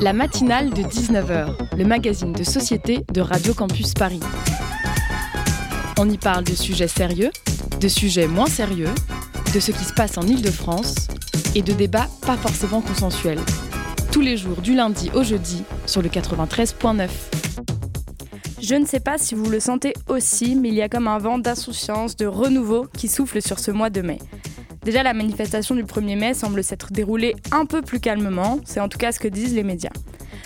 [0.00, 4.20] La matinale de 19h, le magazine de société de Radio Campus Paris.
[5.98, 7.30] On y parle de sujets sérieux,
[7.80, 8.88] de sujets moins sérieux,
[9.54, 11.08] de ce qui se passe en Ile-de-France
[11.54, 13.40] et de débats pas forcément consensuels.
[14.10, 17.08] Tous les jours du lundi au jeudi sur le 93.9.
[18.60, 21.18] Je ne sais pas si vous le sentez aussi, mais il y a comme un
[21.18, 24.18] vent d'insouciance, de renouveau qui souffle sur ce mois de mai.
[24.84, 28.88] Déjà, la manifestation du 1er mai semble s'être déroulée un peu plus calmement, c'est en
[28.88, 29.92] tout cas ce que disent les médias.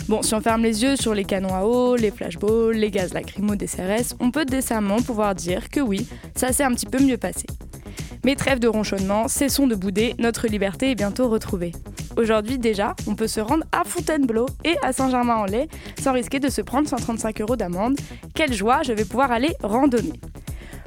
[0.08, 3.14] Bon, si on ferme les yeux sur les canons à eau, les flashballs, les gaz
[3.14, 7.02] lacrymaux des CRS, on peut décemment pouvoir dire que oui, ça s'est un petit peu
[7.02, 7.46] mieux passé.
[8.24, 11.72] Mais trêve de ronchonnement, cessons de bouder, notre liberté est bientôt retrouvée.
[12.16, 15.68] Aujourd'hui déjà, on peut se rendre à Fontainebleau et à Saint-Germain-en-Laye
[16.00, 17.96] sans risquer de se prendre 135 euros d'amende.
[18.34, 20.20] Quelle joie, je vais pouvoir aller randonner.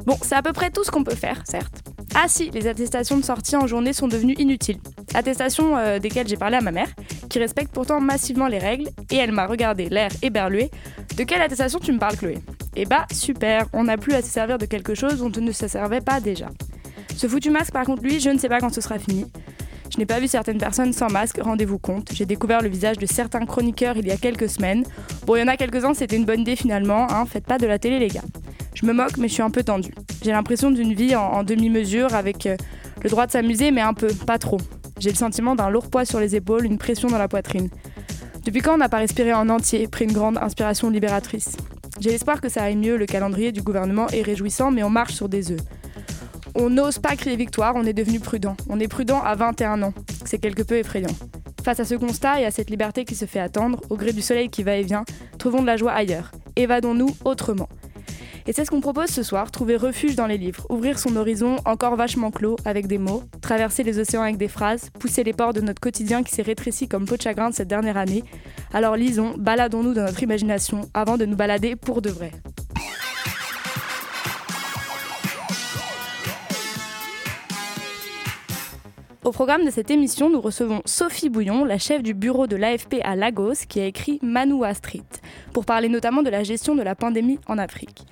[0.05, 1.83] Bon, c'est à peu près tout ce qu'on peut faire, certes.
[2.15, 4.79] Ah si, les attestations de sortie en journée sont devenues inutiles.
[5.13, 6.89] Attestations euh, desquelles j'ai parlé à ma mère,
[7.29, 10.71] qui respecte pourtant massivement les règles, et elle m'a regardé l'air éberlué.
[11.15, 12.39] De quelle attestation tu me parles, Chloé?
[12.75, 15.51] Eh bah, super, on n'a plus à se servir de quelque chose dont on ne
[15.51, 16.49] se servait pas déjà.
[17.15, 19.25] Ce foutu masque, par contre, lui, je ne sais pas quand ce sera fini.
[19.91, 22.11] Je n'ai pas vu certaines personnes sans masque, rendez-vous compte.
[22.13, 24.83] J'ai découvert le visage de certains chroniqueurs il y a quelques semaines.
[25.25, 27.25] Bon, il y en a quelques-uns, c'était une bonne idée finalement, hein.
[27.25, 28.23] faites pas de la télé les gars.
[28.75, 29.93] Je me moque, mais je suis un peu tendue.
[30.23, 32.55] J'ai l'impression d'une vie en, demi-mesure avec euh,
[33.03, 34.59] le droit de s'amuser, mais un peu, pas trop.
[34.99, 37.69] J'ai le sentiment d'un lourd poids sur les épaules, une pression dans la poitrine.
[38.45, 41.57] Depuis quand on n'a pas respiré en entier, pris une grande inspiration libératrice?
[41.99, 45.13] J'ai l'espoir que ça aille mieux, le calendrier du gouvernement est réjouissant, mais on marche
[45.13, 45.59] sur des œufs.
[46.55, 48.55] On n'ose pas crier victoire, on est devenu prudent.
[48.69, 49.93] On est prudent à 21 ans.
[50.25, 51.15] C'est quelque peu effrayant.
[51.63, 54.21] Face à ce constat et à cette liberté qui se fait attendre, au gré du
[54.21, 55.05] soleil qui va et vient,
[55.37, 56.31] trouvons de la joie ailleurs.
[56.55, 57.69] Évadons-nous autrement.
[58.47, 61.57] Et c'est ce qu'on propose ce soir, trouver refuge dans les livres, ouvrir son horizon
[61.65, 65.53] encore vachement clos avec des mots, traverser les océans avec des phrases, pousser les ports
[65.53, 68.23] de notre quotidien qui s'est rétréci comme peau de chagrin de cette dernière année.
[68.73, 72.31] Alors lisons, baladons-nous dans notre imagination avant de nous balader pour de vrai.
[79.29, 82.95] Au programme de cette émission, nous recevons Sophie Bouillon, la chef du bureau de l'AFP
[83.03, 85.05] à Lagos, qui a écrit Manoua Street,
[85.53, 88.07] pour parler notamment de la gestion de la pandémie en Afrique.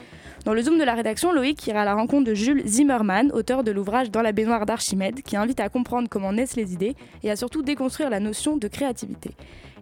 [0.45, 3.63] Dans le Zoom de la rédaction, Loïc ira à la rencontre de Jules Zimmermann, auteur
[3.63, 7.31] de l'ouvrage Dans la baignoire d'Archimède, qui invite à comprendre comment naissent les idées et
[7.31, 9.31] à surtout déconstruire la notion de créativité.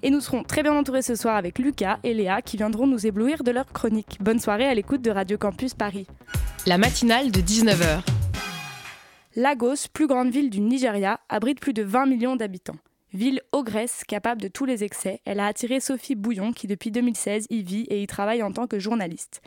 [0.03, 3.07] Et nous serons très bien entourés ce soir avec Lucas et Léa qui viendront nous
[3.07, 4.19] éblouir de leur chronique.
[4.21, 6.07] Bonne soirée à l'écoute de Radio Campus Paris.
[6.65, 8.24] La matinale de 19h.
[9.37, 12.77] Lagos, plus grande ville du Nigeria, abrite plus de 20 millions d'habitants.
[13.11, 17.47] Ville ogresse, capable de tous les excès, elle a attiré Sophie Bouillon qui depuis 2016
[17.49, 19.41] y vit et y travaille en tant que journaliste.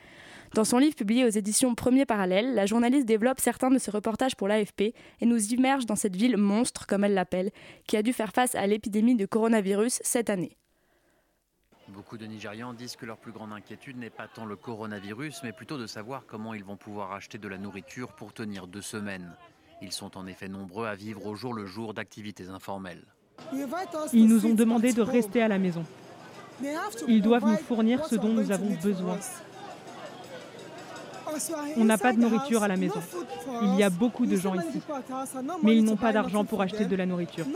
[0.53, 4.37] Dans son livre publié aux éditions Premier Parallèle, la journaliste développe certains de ses reportages
[4.37, 7.51] pour l'AFP et nous immerge dans cette ville monstre, comme elle l'appelle,
[7.87, 10.59] qui a dû faire face à l'épidémie de coronavirus cette année.
[11.89, 15.53] Beaucoup de Nigérians disent que leur plus grande inquiétude n'est pas tant le coronavirus, mais
[15.53, 19.35] plutôt de savoir comment ils vont pouvoir acheter de la nourriture pour tenir deux semaines.
[19.81, 23.05] Ils sont en effet nombreux à vivre au jour le jour d'activités informelles.
[24.13, 25.85] Ils nous ont demandé de rester à la maison.
[27.07, 29.19] Ils doivent nous fournir ce dont nous avons besoin.
[31.77, 33.01] On n'a pas de nourriture à la maison.
[33.63, 34.81] Il y a beaucoup de gens ici.
[35.63, 37.47] Mais ils n'ont pas d'argent pour acheter de la nourriture.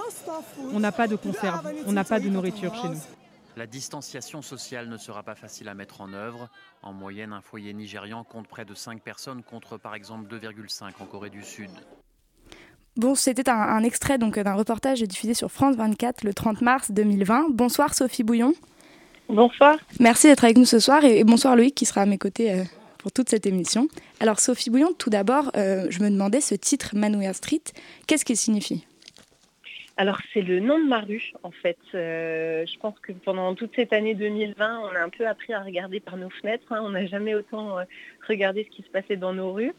[0.72, 1.68] On n'a pas de conserve.
[1.86, 3.00] On n'a pas de nourriture chez nous.
[3.56, 6.48] La distanciation sociale ne sera pas facile à mettre en œuvre.
[6.82, 11.06] En moyenne, un foyer nigérian compte près de 5 personnes contre par exemple 2,5 en
[11.06, 11.70] Corée du Sud.
[12.96, 17.46] Bon, c'était un, extrait donc d'un reportage diffusé sur France 24 le 30 mars 2020.
[17.50, 18.52] Bonsoir Sophie Bouillon.
[19.30, 19.76] Bonsoir.
[19.98, 22.64] Merci d'être avec nous ce soir et, bonsoir Loïc qui sera à mes côtés euh,
[22.98, 23.88] pour toute cette émission.
[24.20, 27.62] Alors Sophie Bouillon, tout d'abord, euh, je me demandais ce titre Manouya Street,
[28.06, 28.84] qu'est-ce qu'il signifie?
[29.96, 31.78] Alors c'est le nom de ma rue en fait.
[31.94, 35.60] Euh, je pense que pendant toute cette année 2020, on a un peu appris à
[35.60, 36.72] regarder par nos fenêtres.
[36.72, 36.80] Hein.
[36.82, 37.76] On n'a jamais autant
[38.26, 39.74] regardé ce qui se passait dans nos rues.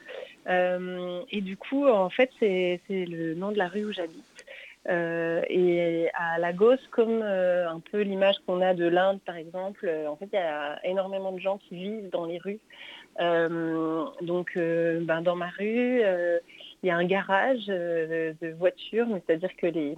[0.48, 4.24] Euh, et du coup, en fait, c'est le nom de la rue où j'habite.
[4.90, 9.90] Euh, et à Lagos, comme euh, un peu l'image qu'on a de l'Inde, par exemple,
[10.08, 12.60] en fait, il y a énormément de gens qui vivent dans les rues.
[13.20, 16.02] donc, ben, dans ma rue,
[16.84, 19.96] il y a un garage de voitures, c'est-à-dire que les,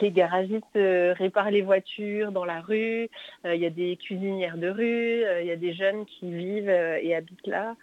[0.00, 3.08] les garagistes réparent les voitures dans la rue,
[3.44, 7.14] il y a des cuisinières de rue, il y a des jeunes qui vivent et
[7.14, 7.74] habitent là.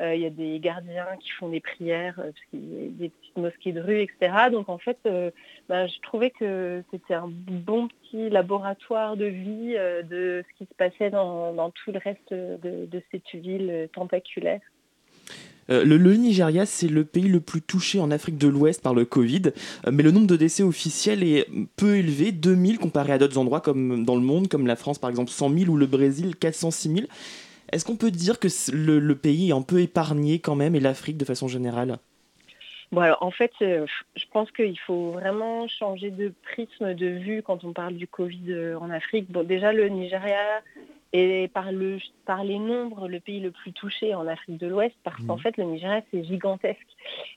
[0.00, 3.80] Euh, il y a des gardiens qui font des prières, euh, des petites mosquées de
[3.80, 4.48] rue, etc.
[4.50, 5.30] Donc en fait, euh,
[5.68, 10.74] bah, je trouvais que c'était un bon petit laboratoire de vie de ce qui se
[10.74, 14.60] passait dans, tout le reste de, cette ville tentaculaire.
[15.70, 19.04] Euh, le, Nigeria, c'est le pays le plus touché en Afrique de l'Ouest par le
[19.04, 19.42] Covid,
[19.86, 21.46] euh, mais le nombre de décès officiels est
[21.76, 25.10] peu élevé, 2000 comparé à d'autres endroits comme dans le monde, comme la France par
[25.10, 27.06] exemple 100 000 ou le Brésil 406 000.
[27.72, 31.16] Est-ce qu'on peut dire que le, pays est un peu épargné quand même et l'Afrique
[31.16, 31.98] de façon générale?
[32.90, 37.62] Bon, en fait, euh, je pense qu'il faut vraiment changer de prisme de vue quand
[37.62, 39.30] on parle du Covid en Afrique.
[39.46, 40.62] Déjà, le Nigeria
[41.12, 44.94] et par, le, par les nombres, le pays le plus touché en Afrique de l'Ouest,
[45.02, 45.40] parce qu'en mmh.
[45.40, 46.86] fait, le Nigeria, c'est gigantesque.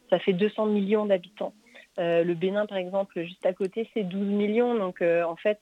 [0.10, 1.54] Ça fait 200 millions d'habitants.
[2.00, 4.76] Euh, le Bénin, par exemple, juste à côté, c'est 12 millions.
[4.76, 5.60] Donc, euh, en fait,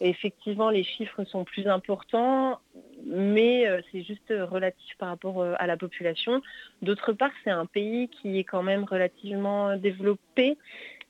[0.00, 2.58] effectivement, les chiffres sont plus importants,
[3.04, 6.40] mais euh, c'est juste relatif par rapport à la population.
[6.82, 10.56] D'autre part, c'est un pays qui est quand même relativement développé.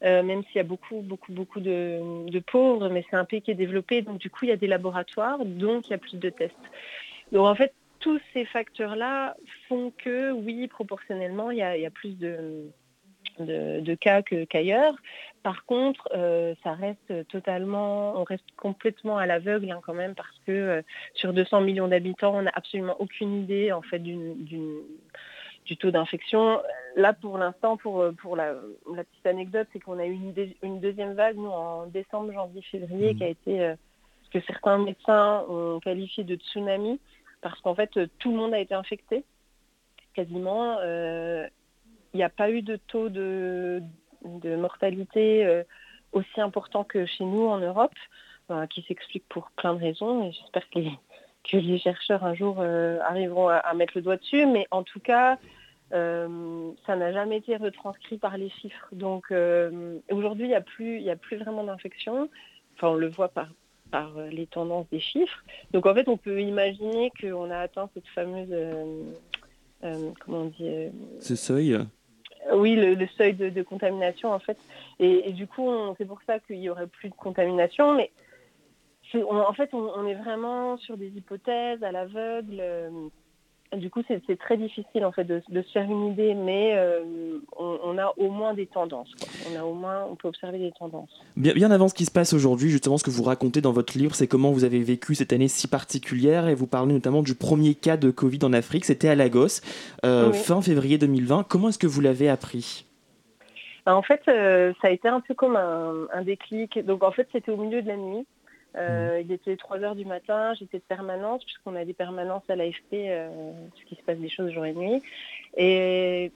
[0.04, 3.50] Euh, même s'il y a beaucoup, beaucoup, beaucoup de, pauvres, mais c'est un pays qui
[3.50, 6.18] est développé, donc du coup, il y a des laboratoires, donc il y a plus
[6.18, 6.54] de tests.
[7.32, 9.34] Donc en fait, tous ces facteurs-là
[9.66, 12.70] font que, oui, proportionnellement, il y a, plus de,
[13.38, 14.94] de, cas qu'ailleurs.
[15.42, 20.38] Par contre, euh, ça reste totalement, on reste complètement à l'aveugle hein, quand même parce
[20.46, 20.82] que euh,
[21.14, 24.82] sur 200 millions d'habitants, on n'a absolument aucune idée en fait d'une
[25.64, 26.60] du taux d'infection.
[26.96, 30.80] Là, pour l'instant, pour, euh, pour la, petite anecdote, c'est qu'on a eu une, une,
[30.80, 33.16] deuxième vague, nous, en décembre, janvier, février, mmh.
[33.16, 33.74] qui a été euh,
[34.24, 37.00] ce que certains médecins ont qualifié de tsunami,
[37.40, 39.24] parce qu'en fait, tout le monde a été infecté,
[40.14, 40.78] quasiment.
[40.80, 41.46] Euh,
[42.12, 43.82] il n'y a pas eu de taux de,
[44.24, 45.64] de mortalité
[46.12, 47.96] aussi important que chez nous en Europe,
[48.70, 50.92] qui s'explique pour plein de raisons, et j'espère que les,
[51.44, 55.00] que les chercheurs un jour euh, arriveront à, mettre le doigt dessus, mais en tout
[55.00, 55.38] cas,
[55.92, 58.88] euh, ça n'a jamais été retranscrit par les chiffres.
[58.92, 62.28] Donc euh, aujourd'hui, il n'y a, plus, a plus vraiment d'infection.
[62.76, 63.48] Enfin, on le voit par,
[63.90, 65.44] par les tendances des chiffres.
[65.72, 68.54] Donc en fait, on peut imaginer qu'on a atteint cette fameuse...
[69.80, 71.78] comment on dit Ce seuil
[72.52, 74.58] oui, le, seuil de, contamination en fait.
[75.00, 77.94] Et, et du coup, c'est pour ça qu'il y aurait plus de contamination.
[77.94, 78.10] Mais
[79.14, 82.58] en fait, on, est vraiment sur des hypothèses à l'aveugle.
[82.60, 82.90] Euh,
[83.76, 87.98] du coup, c'est très difficile en fait de, se faire une idée, mais euh, on,
[87.98, 89.10] a au moins des tendances.
[89.50, 91.10] On a au moins, on peut observer des tendances.
[91.36, 93.98] Bien, bien avant ce qui se passe aujourd'hui, justement, ce que vous racontez dans votre
[93.98, 97.34] livre, c'est comment vous avez vécu cette année si particulière, et vous parlez notamment du
[97.34, 98.84] premier cas de Covid en Afrique.
[98.84, 99.60] C'était à Lagos,
[100.04, 101.44] euh, fin février 2020.
[101.48, 102.86] Comment est-ce que vous l'avez appris?
[103.86, 106.78] Ben, En fait, ça a été un peu comme un, un déclic.
[106.84, 108.24] Donc, en fait, c'était au milieu de la nuit.
[108.76, 112.56] Euh, il était 3 heures du matin, j'étais de permanence, puisqu'on a des permanences à
[112.56, 115.02] l'AFP, euh, ce qui se passe des choses jour et nuit.
[115.56, 116.32] Et,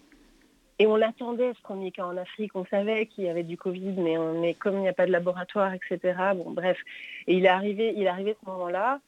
[0.79, 3.95] et on attendait ce premier cas en Afrique, on savait qu'il y avait du Covid,
[3.97, 6.79] mais, on, mais comme il n'y a pas de laboratoire, etc., bon bref.
[7.27, 9.01] Et il est arrivé, il est arrivé ce moment-là.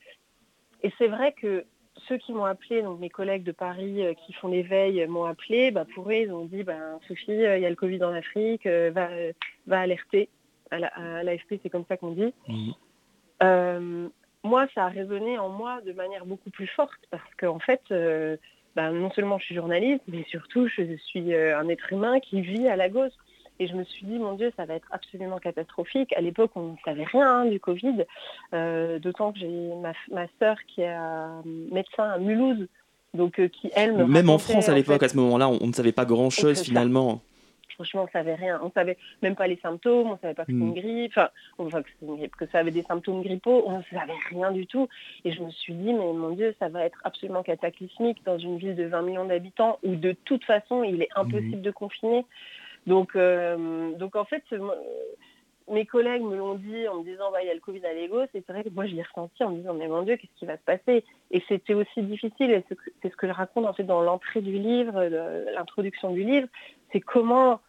[0.83, 1.65] Et c'est vrai que
[2.09, 5.25] ceux qui m'ont appelé, donc mes collègues de Paris euh, qui font les veilles m'ont
[5.25, 8.13] appelé, bah, pour eux, ils ont dit, bah, Sophie, il y a le Covid en
[8.13, 9.09] Afrique, va,
[9.69, 10.29] va alerter.
[10.73, 12.33] À l'AFP, c'est comme ça qu'on dit.
[12.47, 12.71] Mmh.
[13.43, 14.09] Euh,
[14.45, 18.37] moi, ça a résonné en moi de manière beaucoup plus forte parce qu'en fait, euh,
[18.77, 22.41] ben, non seulement je suis journaliste, mais surtout je suis euh, un être humain qui
[22.41, 23.11] vit à Lagos.
[23.59, 26.15] Et je me suis dit, mon Dieu, ça va être absolument catastrophique.
[26.17, 28.07] À l'époque, on ne savait rien hein, du Covid,
[29.03, 30.97] d'autant que j'ai ma, ma soeur qui est
[31.71, 32.69] médecin à Mulhouse,
[33.13, 35.93] donc qui, elle, me Même en France, à l'époque, à ce moment-là, on, ne savait
[35.93, 37.21] pas grand-chose finalement
[37.81, 38.61] franchement, on savait rien.
[38.63, 40.75] On savait même pas les symptômes, on savait pas que c'était une hmm.
[40.75, 41.21] grippe,
[41.59, 44.89] enfin, que, ça avait des symptômes grippaux, on ne savait rien du tout.
[45.25, 48.59] Et je me suis dit, mais mon Dieu, ça va être absolument cataclysmique dans une
[48.59, 51.63] ville de 20 millions d'habitants où de toute façon, il est impossible hmm.
[51.63, 52.27] de confiner.
[52.87, 54.43] Donc, euh, donc en fait,
[55.71, 57.95] mes collègues me l'ont dit en me disant bah, il y a le Covid à
[57.95, 60.17] Lagos et c'est vrai que moi je l'ai ressenti en me disant mais mon Dieu
[60.17, 61.05] qu'est-ce qui va se passer?
[61.31, 62.65] Et c'était aussi difficile et
[63.03, 65.05] c'est ce que je raconte en fait dans l'entrée du livre
[65.55, 66.49] l'introduction du livre
[66.93, 67.61] c'est comment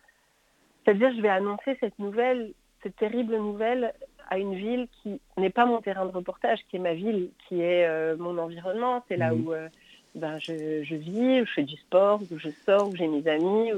[0.84, 3.94] c'est-à-dire, je vais annoncer cette nouvelle, cette terrible nouvelle
[4.30, 7.62] à une ville qui n'est pas mon terrain de reportage, qui est ma ville, qui
[7.62, 9.04] est euh, mon environnement.
[9.08, 9.46] C'est là mhm.
[9.46, 9.68] où euh,
[10.16, 10.54] ben, je,
[10.96, 13.72] vis, où je fais du sport, où je sors, où j'ai mes amis.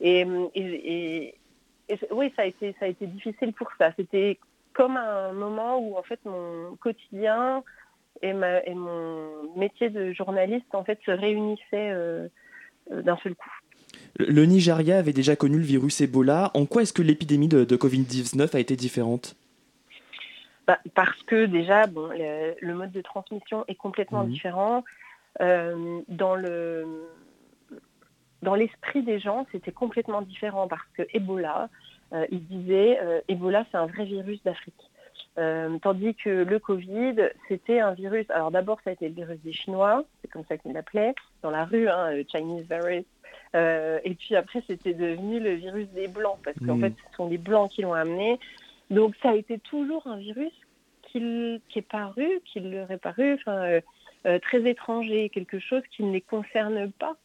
[0.00, 0.24] Et,
[2.10, 3.92] oui, ça a, été, ça a été difficile pour ça.
[3.96, 4.38] C'était
[4.72, 7.62] comme un moment où en fait mon quotidien
[8.22, 12.28] et, et mon métier de journaliste en fait se réunissaient euh,
[12.90, 13.50] d'un seul coup.
[14.18, 16.50] Le Nigeria avait déjà connu le virus Ebola.
[16.54, 19.36] En quoi est-ce que l'épidémie de, Covid-19 a été différente?
[20.66, 24.30] Bah, Parce que déjà, bon, le, mode de transmission est complètement mhm.
[24.30, 24.84] différent.
[25.40, 26.86] Euh, dans le
[28.44, 31.68] dans l'esprit des gens, c'était complètement différent parce que Ebola,
[32.12, 34.74] euh, ils disaient euh, Ebola, c'est un vrai virus d'Afrique.
[35.36, 38.26] Tandis que le Covid, c'était un virus.
[38.30, 41.50] Alors d'abord, ça a été le virus des Chinois, c'est comme ça qu'ils l'appelaient, dans
[41.50, 43.04] la rue, hein, le Chinese virus.
[43.54, 46.80] et puis après, c'était devenu le virus des Blancs, parce qu'en mmh.
[46.80, 48.38] fait, ce sont les Blancs qui l'ont amené.
[48.90, 50.52] Donc ça a été toujours un virus
[51.10, 53.80] qui, est paru, qui leur est paru, enfin,
[54.42, 57.16] très étranger, quelque chose qui ne les concerne pas.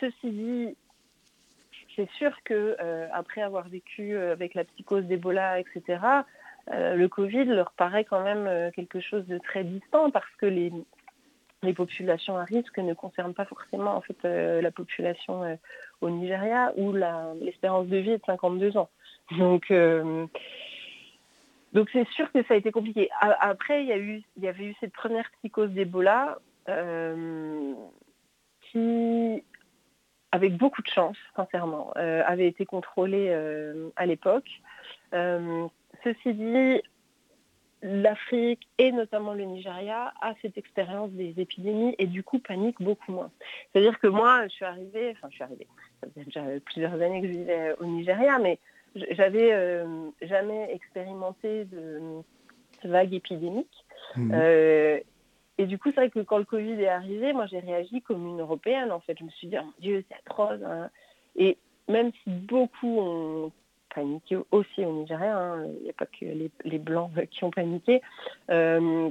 [0.00, 0.76] ceci dit,
[1.96, 5.98] c'est sûr que euh, après avoir vécu euh, avec la psychose d'Ebola, etc.,
[6.70, 10.72] euh, le Covid leur paraît quand même quelque chose de très distant parce que les,
[11.74, 15.58] populations à risque ne concernent pas forcément en fait la population
[16.00, 18.88] au Nigeria où l'espérance de vie est de 52 ans.
[19.36, 19.72] Donc
[21.72, 23.08] donc c'est sûr que ça a été compliqué.
[23.20, 26.38] Après, il y, a eu, il y avait eu cette première psychose d'Ebola
[28.70, 29.42] qui
[30.36, 34.48] avec beaucoup de chance, sincèrement, euh, avait été contrôlé euh, à l'époque.
[35.14, 35.66] Euh,
[36.04, 36.82] ceci dit,
[37.80, 43.12] l'Afrique et notamment le Nigeria a cette expérience des épidémies et du coup panique beaucoup
[43.12, 43.30] moins.
[43.72, 45.66] C'est-à-dire que moi, je suis arrivée, enfin je suis arrivée,
[46.02, 48.58] ça faisait déjà plusieurs années que je vivais au Nigeria, mais
[48.94, 49.84] j'avais
[50.20, 52.00] jamais expérimenté de
[52.84, 53.84] vague épidémique.
[54.16, 54.34] Mmh.
[55.58, 58.26] Et du coup, c'est vrai que quand le Covid est arrivé, moi j'ai réagi comme
[58.26, 59.16] une Européenne en fait.
[59.18, 60.60] Je me suis dit, oh mon Dieu, c'est atroce.
[60.64, 60.90] Hein.
[61.36, 61.56] Et
[61.88, 63.52] même si beaucoup ont
[63.94, 66.26] paniqué aussi au Nigeria, hein, il n'y a pas que
[66.64, 68.02] les, Blancs qui ont paniqué,
[68.50, 69.10] euh,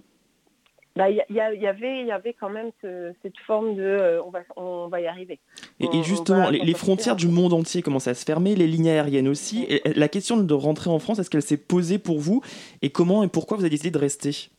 [0.95, 4.87] bah, il y, avait, y avait quand même cette forme de euh, on, va, on
[4.87, 5.39] va y arriver.
[5.81, 9.65] Et, justement, les, frontières du monde entier commencent à se fermer, les lignes aériennes aussi.
[9.67, 12.41] Et la question de rentrer en France, est-ce qu'elle s'est posée pour vous?
[12.81, 14.51] Et comment et pourquoi vous avez décidé de rester?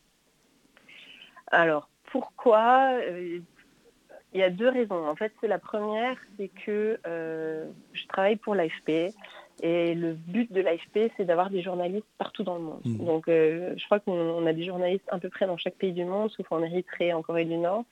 [1.51, 3.39] Alors, pourquoi euh,
[4.33, 5.07] Il y a deux raisons.
[5.07, 9.13] En fait, c'est la première, c'est que euh, je travaille pour l'AFP.
[9.63, 12.81] Et le but de l'AFP, c'est d'avoir des journalistes partout dans le monde.
[12.85, 13.05] Mmh.
[13.05, 16.05] Donc, euh, je crois qu'on a des journalistes à peu près dans chaque pays du
[16.05, 17.83] monde, sauf en Érythrée et en Corée du Nord.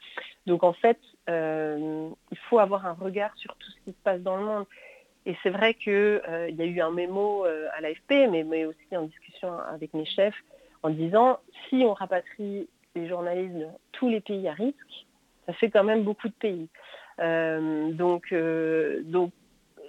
[0.46, 4.38] Donc, en fait, il faut avoir un regard sur tout ce qui se passe dans
[4.38, 4.66] le monde.
[5.26, 9.02] Et c'est vrai qu'il y a eu un mémo à l'AFP, mais, mais aussi en
[9.08, 10.40] discussion avec mes chefs,
[10.84, 15.06] en disant si on rapatrie les journalistes de tous les pays à risque,
[15.46, 16.68] ça fait quand même beaucoup de pays.
[17.20, 19.32] Euh, donc, euh, donc,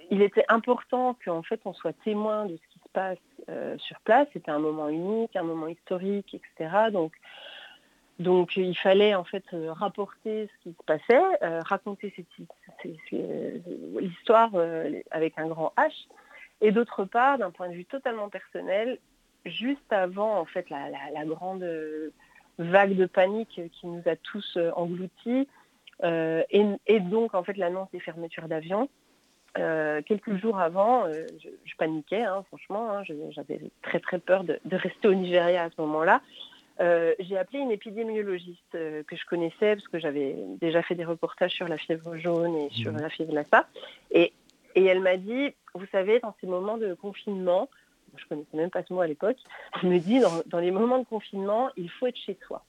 [0.09, 3.17] il était important qu'en fait on soit témoin de ce qui se passe
[3.49, 4.27] euh, sur place.
[4.33, 6.91] C'était un moment unique, un moment historique, etc.
[6.91, 7.13] Donc,
[8.19, 12.13] donc il fallait en fait rapporter ce qui se passait, raconter
[13.99, 14.51] l'histoire
[15.11, 16.07] avec un grand H.
[16.61, 18.97] Et d'autre part, d'un point de vue totalement personnel,
[19.45, 21.63] juste avant en fait la, la grande
[22.57, 25.47] vague de panique qui nous a tous euh, engloutis.
[26.03, 28.89] Euh, et, donc, en fait, l'annonce des fermetures d'avions.
[29.57, 35.07] Euh, quelques jours avant, je, paniquais, hein, franchement, hein, j'avais très très peur de, rester
[35.07, 36.21] au Nigeria à ce moment-là.
[36.79, 41.67] j'ai appelé une épidémiologiste que je connaissais parce que j'avais déjà fait des reportages sur
[41.67, 43.01] la fièvre jaune et sur mmh.
[43.01, 43.67] la fièvre Lassa.
[44.11, 44.31] Et,
[44.75, 47.67] et elle m'a dit, vous savez, dans ces moments de confinement,
[48.15, 49.37] je ne connaissais même pas ce mot à l'époque,
[49.83, 52.63] me dis, dans, les moments de confinement, il faut être chez soi.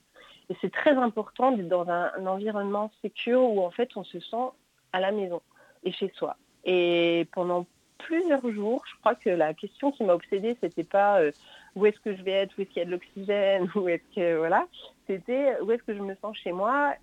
[0.49, 4.49] Et c'est très important d'être dans un, environnement sécure où en fait on se sent
[4.93, 5.41] à la maison
[5.83, 6.37] et chez soi.
[6.65, 7.67] Et pendant
[7.99, 11.31] plusieurs jours, je crois que la question qui m'a obsédée, c'était pas euh,
[11.75, 14.15] où est-ce que je vais être, où est-ce qu'il y a de l'oxygène, où est-ce
[14.15, 14.65] que voilà,
[15.05, 16.95] c'était où est-ce que je me sens chez moi.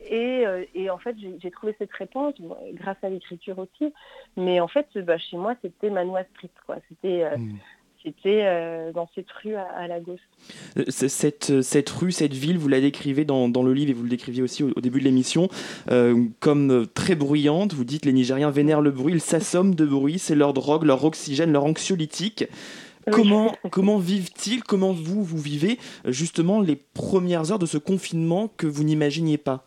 [0.00, 2.34] Et, euh, et en fait, j'ai trouvé cette réponse
[2.74, 3.92] grâce à l'écriture aussi.
[4.36, 6.50] Mais en fait, bah, chez moi, c'était Manoa Street.
[6.88, 7.58] C'était euh, hmm
[8.04, 10.18] c'était euh, dans cette rue à, Lagos.
[10.78, 14.04] Euh, cette, cette rue, cette ville, vous la décrivez dans, dans le livre et vous
[14.04, 15.48] le décriviez aussi au, début de l'émission
[16.38, 17.74] comme très bruyante.
[17.74, 21.04] Vous dites les Nigériens vénèrent le bruit, ils s'assomment de bruit, c'est leur drogue, leur
[21.04, 22.44] oxygène, leur anxiolytique.
[23.10, 24.62] Comment, comment vivent-ils?
[24.62, 29.66] Comment vous, vous vivez justement les premières heures de ce confinement que vous n'imaginiez pas?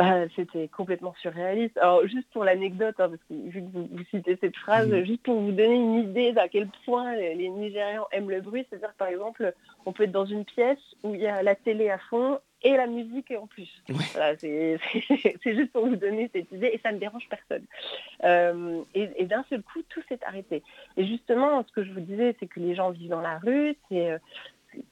[0.00, 1.76] Bah, c'était complètement surréaliste.
[1.76, 5.04] Alors juste pour l'anecdote, hein, parce que vu que vous, citez cette phrase, mmh.
[5.04, 8.94] juste pour vous donner une idée d'à quel point les, Nigérians aiment le bruit, c'est-à-dire
[8.96, 9.52] par exemple,
[9.84, 12.78] on peut être dans une pièce où il y a la télé à fond et
[12.78, 13.68] la musique en plus.
[14.38, 14.78] c'est
[15.44, 17.66] juste pour vous donner cette idée et ça ne dérange personne.
[18.24, 20.62] Euh, et, d'un seul coup, tout s'est arrêté.
[20.96, 23.76] Et justement, ce que je vous disais, c'est que les gens vivent dans la rue,
[23.90, 24.18] c'est euh,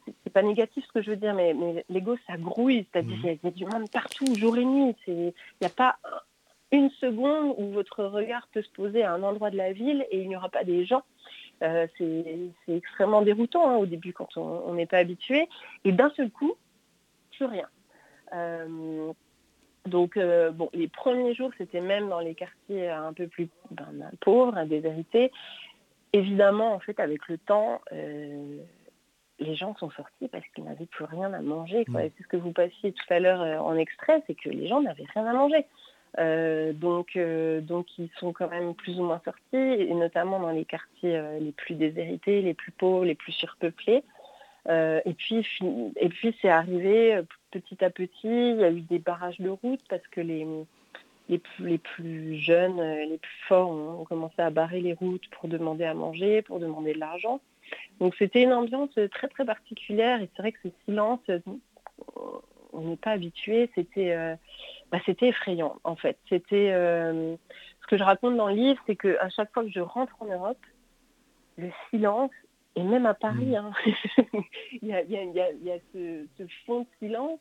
[0.05, 2.87] c'est pas négatif ce que je veux dire, mais, mais l'ego, ça grouille.
[2.92, 3.23] C'est-à-dire mhm.
[3.23, 4.95] qu'il y, a du monde partout, jour et nuit.
[5.09, 5.97] Il n'y a pas
[6.71, 10.21] une seconde où votre regard peut se poser à un endroit de la ville et
[10.23, 11.02] il n'y aura pas des gens.
[11.64, 15.49] Euh, c'est extrêmement déroutant hein, au début quand on n'est pas habitué.
[15.85, 16.54] Et d'un seul coup,
[17.33, 17.66] plus rien.
[18.33, 19.12] Euh,
[19.87, 24.09] donc, euh, bon, les premiers jours, c'était même dans les quartiers un peu plus ben,
[24.21, 25.33] pauvres, déshérités.
[26.12, 27.80] évidemment, en fait, avec le temps,
[29.40, 31.85] les gens sont sortis parce qu'ils n'avaient plus rien à manger.
[31.88, 31.99] Mm.
[32.16, 35.07] C'est ce que vous passiez tout à l'heure en extrait, c'est que les gens n'avaient
[35.14, 35.64] rien à manger.
[36.75, 37.18] donc,
[37.62, 41.52] donc ils sont quand même plus ou moins sortis, et notamment dans les quartiers les
[41.52, 44.02] plus déshérités, les plus pauvres, les plus surpeuplés.
[44.68, 45.47] et puis,
[45.97, 48.18] et puis c'est arrivé petit à petit.
[48.25, 50.47] Il y a eu des barrages de route parce que les,
[51.28, 55.85] les plus, jeunes, euh, les plus forts ont, commencé à barrer les routes pour demander
[55.85, 57.40] à manger, pour demander de l'argent.
[58.01, 61.21] Donc c'était une ambiance très très particulière et c'est vrai que ce silence,
[62.73, 64.37] on n'est pas habitué, c'était euh,
[64.93, 66.19] bah, effrayant en fait.
[66.29, 70.15] C'était ce que je raconte dans le livre, c'est qu'à chaque fois que je rentre
[70.21, 70.59] en Europe,
[71.57, 72.31] le silence,
[72.77, 73.73] et même à Paris, hein,
[74.83, 77.41] il, y a, ce, fond de silence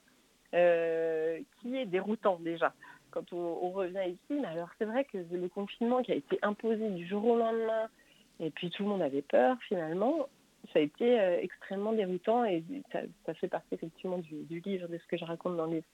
[0.56, 2.74] euh, qui est déroutant déjà
[3.12, 4.40] quand on, revient ici.
[4.42, 7.88] Mais alors c'est vrai que le confinement qui a été imposé du jour au lendemain,
[8.40, 10.28] et puis tout le monde avait peur finalement,
[10.74, 15.08] ça a été euh, extrêmement déroutant et ça, fait partie effectivement du, livre, de ce
[15.08, 15.86] que je raconte dans le livre.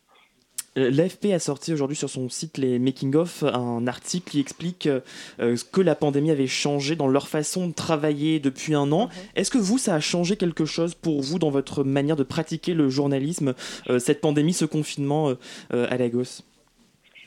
[0.77, 5.01] Euh, L'AFP a sorti aujourd'hui sur son site les making-of un article qui explique euh,
[5.37, 9.05] ce que la pandémie avait changé dans leur façon de travailler depuis un an.
[9.05, 9.11] Mhm.
[9.35, 12.73] Est-ce que vous, ça a changé quelque chose pour vous dans votre manière de pratiquer
[12.73, 13.53] le journalisme,
[13.99, 15.33] cette pandémie, ce confinement
[15.69, 16.41] à Lagos?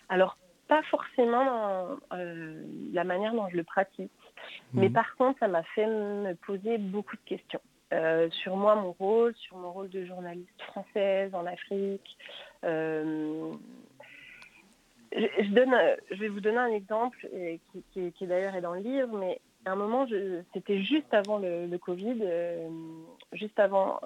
[0.09, 0.37] Alors,
[0.69, 2.19] pas forcément dans
[2.93, 4.11] la manière dont je le pratique,
[4.75, 4.93] mais mhm.
[4.93, 7.61] par contre, ça m'a fait me poser beaucoup de questions.
[7.93, 12.19] Euh, sur moi, mon rôle, sur mon rôle de journaliste française en Afrique.
[12.65, 13.53] Euh,
[15.13, 15.75] je, donne,
[16.11, 17.29] je vais vous donner un exemple
[17.93, 20.07] qui, qui, d'ailleurs est dans le livre, mais à un moment,
[20.53, 22.23] c'était juste avant le, le Covid,
[23.33, 24.01] juste avant.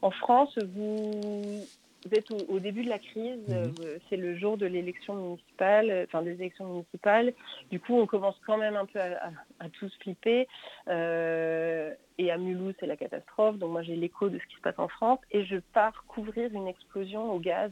[0.00, 1.66] en France, vous,
[2.06, 3.74] vous êtes au, début de la crise, mhm.
[3.82, 7.34] euh, c'est le jour de l'élection municipale, euh, enfin des élections municipales.
[7.70, 10.48] Du coup, on commence quand même un peu à, tous flipper.
[10.88, 13.58] Euh, et à Mulhouse, c'est la catastrophe.
[13.58, 16.54] Donc moi, j'ai l'écho de ce qui se passe en France et je pars couvrir
[16.54, 17.70] une explosion au gaz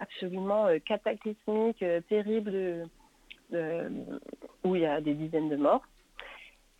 [0.00, 2.88] absolument cataclysmique, terrible,
[4.64, 5.84] où il y a des dizaines de morts.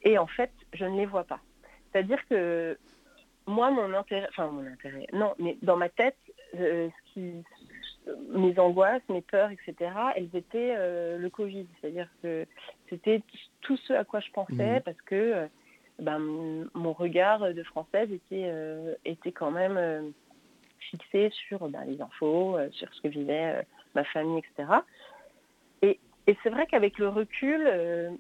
[0.03, 1.41] Et en fait, je ne les vois pas.
[1.93, 2.77] C'est-à-dire que
[3.47, 6.17] moi, mon intérêt, enfin mon intérêt, non, mais dans ma tête,
[6.59, 6.89] euh,
[8.31, 11.67] mes angoisses, mes peurs, etc., elles étaient euh, le Covid.
[11.81, 12.47] C'est-à-dire que
[12.89, 13.23] c'était
[13.61, 14.83] tout ce à quoi je pensais mmh.
[14.83, 15.47] parce que euh,
[15.99, 16.19] ben,
[16.75, 18.53] mon regard de française était,
[19.05, 20.13] était quand même
[20.91, 24.71] fixé sur ben, les infos, sur ce que vivait ma famille, etc.
[25.83, 25.99] Et,
[26.43, 27.61] c'est vrai qu'avec le recul,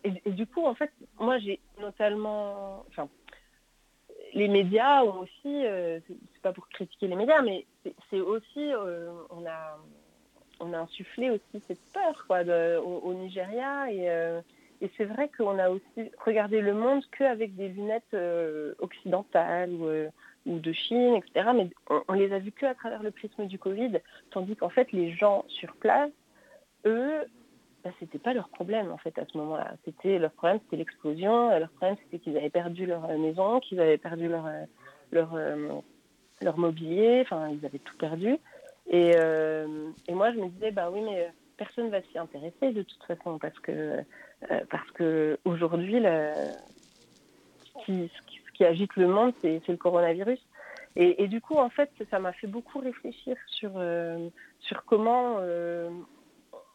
[0.05, 3.09] et, et, du coup, en fait, moi j'ai notamment, enfin,
[4.35, 7.66] les médias ont aussi, euh, c'est pas pour critiquer les médias, mais
[8.11, 9.79] c'est aussi, euh, on, a,
[10.61, 12.40] on a insufflé aussi cette peur quoi,
[12.81, 13.87] au, Nigeria.
[13.87, 14.40] Euh,
[14.81, 18.16] et, c'est vrai qu'on a aussi regardé le monde qu'avec des lunettes
[18.81, 21.51] occidentales ou, de Chine, etc.
[21.55, 21.70] Mais
[22.09, 25.44] on, les a vus qu'à travers le prisme du Covid, tandis qu'en fait, les gens
[25.49, 26.11] sur place,
[26.85, 27.25] eux,
[27.85, 29.75] bah, c'était pas leur problème en fait à ce moment-là.
[29.85, 31.51] C'était leur problème, c'était l'explosion.
[31.51, 34.64] Leur problème, c'était qu'ils avaient perdu leur euh, maison, qu'ils avaient perdu leur euh,
[35.12, 35.68] leur euh,
[36.40, 37.20] leur mobilier.
[37.23, 38.38] Enfin, ils avaient tout perdu.
[38.87, 39.12] Et,
[40.09, 43.38] et moi, je me disais, bah oui, mais personne va s'y intéresser de toute façon
[43.38, 44.05] parce que
[44.68, 46.53] parce que aujourd'hui, ce
[47.87, 48.11] qui,
[48.53, 50.38] qui agite le monde, c'est le coronavirus.
[50.97, 53.73] Et, et, du coup, en fait, ça m'a fait beaucoup réfléchir sur,
[54.61, 55.38] sur comment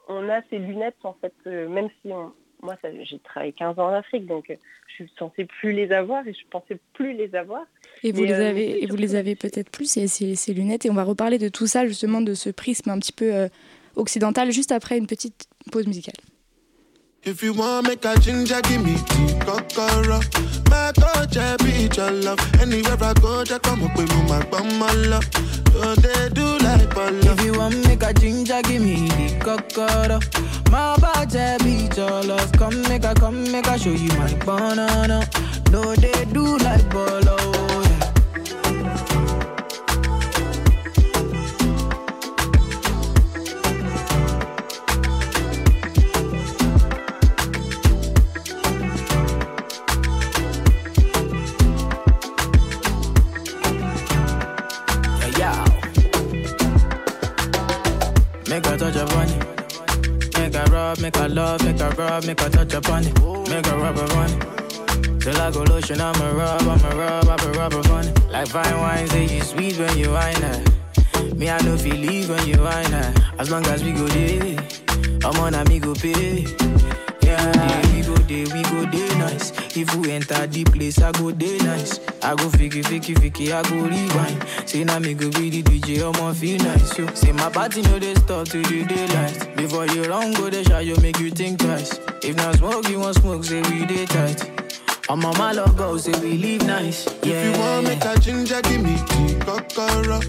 [0.09, 3.93] on a ces lunettes, en fait, euh, même si moi, j'ai travaillé 15 ans en
[3.93, 4.55] Afrique, donc euh,
[4.87, 7.65] je suis censée plus les avoir et je pensais plus les avoir.
[8.03, 10.85] Et vous, les, euh, avez, et vous les avez peut-être plus, ces, ces, lunettes.
[10.85, 13.47] Et on va reparler de tout ça, justement, de ce prisme un petit peu
[13.95, 16.15] occidental, juste après une petite pause musicale.
[17.23, 20.19] If you want make a ginger, give me tea, kokoro.
[20.69, 22.39] My I be your love.
[22.61, 25.25] Anywhere I go, just come up with my bum, my love.
[25.73, 27.13] So they do like ball.
[27.13, 30.19] If you want make a ginger, give me the kokoro.
[30.71, 32.51] My body be your love.
[32.53, 35.27] Come make a, come make a show you my banana.
[35.71, 37.29] No, they do like ball,
[60.97, 61.01] oh.
[61.01, 63.13] make a love, make a rub, make a touch upon it,
[63.49, 65.21] make a rub upon it.
[65.21, 68.31] Till I go lotion, I'm a rub, I'm a rub, I'm a rub upon it.
[68.31, 71.35] Like fine wine, say you sweet when you wine it.
[71.35, 73.19] Me, I know feel leave when you wine it.
[73.37, 74.57] As long as we go there,
[75.23, 76.45] I'm on a me go pay.
[77.29, 79.51] Yeah, we go day, we go day nice.
[79.77, 81.99] If we enter the place, I go day nice.
[82.23, 84.43] I go fiki, fiki, fiki, I go rewind.
[84.69, 86.97] Say now me go be the DJ, I'ma feel nice.
[86.97, 87.05] Yo.
[87.13, 89.55] Say my party no they stop till the daylight.
[89.55, 91.99] Before you run, go the shot, you make you think twice.
[92.23, 94.49] If not smoke, you want smoke, say we day tight.
[95.09, 97.05] I'm on my logo, say we live nice.
[97.23, 97.33] Yeah.
[97.33, 100.19] If you want make a ginger, give me tea, kokoro.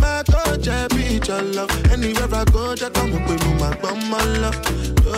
[0.00, 1.70] My coach, I be your love.
[1.92, 4.56] Anywhere I go, just come up with my bum, my love.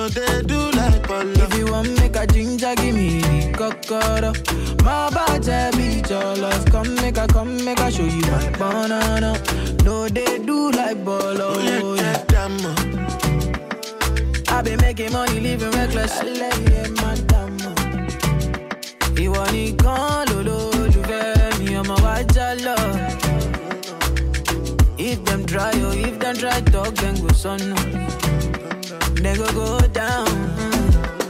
[0.02, 1.30] So they do like polo.
[1.30, 4.32] If you want make a ginger, give me the kokoro.
[4.82, 6.64] My body be your love.
[6.72, 9.40] Come make a, come make a show you my banana.
[9.84, 11.54] No, they do like bolo.
[11.54, 12.66] Oh, yeah, damn.
[12.66, 12.74] Uh.
[14.48, 16.18] I been making money, living reckless.
[16.18, 17.56] I love you, madam.
[17.62, 17.74] Uh.
[19.24, 22.14] ìwọ nìkan lolólùfẹ́ mi ọmọ wa
[22.66, 22.76] lọ.
[24.98, 28.31] if dem try o oh, if dem try talk dem go sọnù uh.
[29.22, 30.26] Dem go go down.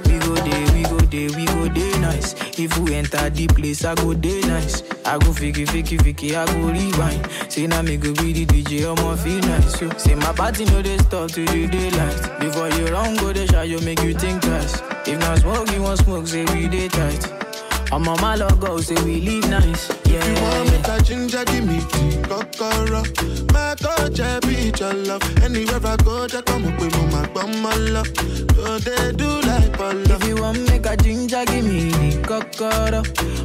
[0.06, 2.34] we go dey we go dey we go dey nice.
[2.58, 4.82] If we enter the place i go dey nice.
[5.04, 7.26] I go fiki fiki fiki i go rewind.
[7.52, 9.90] Say na me go be the dj ọmọ feel nice yo.
[9.98, 12.40] Say my party no dey stop till the daylight.
[12.40, 14.80] Before you run go dey shy yo make you think twice.
[15.06, 17.22] If na smoke you wan smoke say we dey tight.
[17.92, 19.90] I'm on my logo, say we live nice.
[20.06, 20.20] Yeah.
[20.24, 23.02] If you want make a ginger, give me tea, kokoro.
[23.52, 25.22] My coach, I be your love.
[25.44, 28.08] Anywhere I go, just come up with my bum, my love.
[28.56, 30.00] So they do like polo.
[30.16, 33.02] If you want make a ginger, give me the kokoro.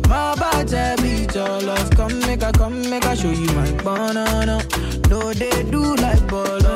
[0.08, 1.90] My body be your love.
[1.92, 4.64] Come make a, come make a show you my banana.
[5.10, 6.76] No, they do like bolo.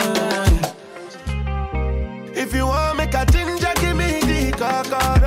[2.34, 5.21] If you want make a ginger, give me the kokoro.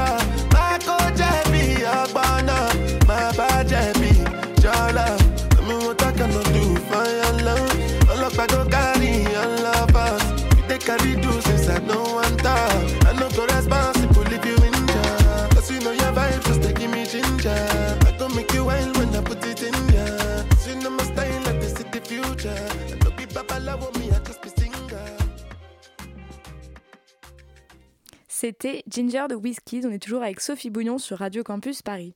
[28.45, 29.87] C'était Ginger de Wizkid.
[29.87, 32.15] On est toujours avec Sophie Bouillon sur Radio Campus Paris.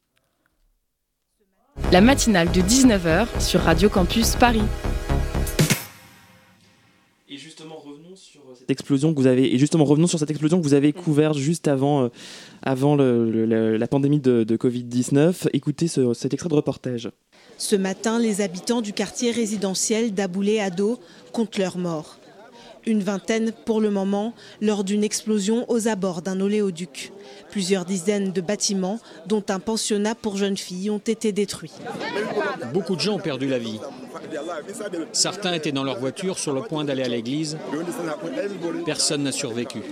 [1.92, 4.60] La matinale de 19h sur Radio Campus Paris.
[7.30, 10.58] Et justement, revenons sur cette explosion que vous avez, et justement, revenons sur cette explosion
[10.58, 12.08] que vous avez couverte juste avant, euh,
[12.62, 15.48] avant le- le- le- la pandémie de, de Covid-19.
[15.52, 17.10] Écoutez ce- cet extrait de reportage.
[17.56, 20.98] Ce matin, les habitants du quartier résidentiel d'Aboulé-Ado
[21.32, 22.18] comptent leurs morts.
[22.88, 27.12] Une vingtaine pour le moment, lors d'une explosion aux abords d'un oléoduc.
[27.50, 31.74] Plusieurs dizaines de bâtiments, dont un pensionnat pour jeunes filles, ont été détruits.
[32.72, 33.78] Beaucoup de gens ont perdu la vie.
[35.12, 37.58] Certains étaient dans leur voiture sur le point d'aller à l'église.
[38.86, 39.82] Personne n'a survécu.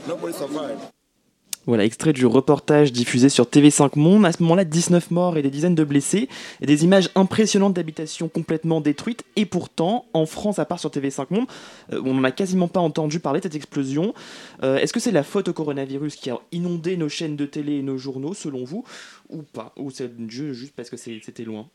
[1.67, 4.25] Voilà, extrait du reportage diffusé sur TV5 Monde.
[4.25, 6.29] À ce moment-là, 19 morts et des dizaines de blessés.
[6.61, 9.25] Et des images impressionnantes d'habitations complètement détruites.
[9.35, 11.47] Et pourtant, en France, à part sur TV5 Monde,
[11.93, 14.15] euh, on n'a quasiment pas entendu parler de cette explosion.
[14.63, 17.79] Euh, Est-ce que c'est la faute au coronavirus qui a inondé nos chaînes de télé
[17.79, 18.85] et nos journaux, selon vous,
[19.29, 19.73] ou pas?
[19.77, 21.69] Ou c'est ju- juste parce que c'était loin?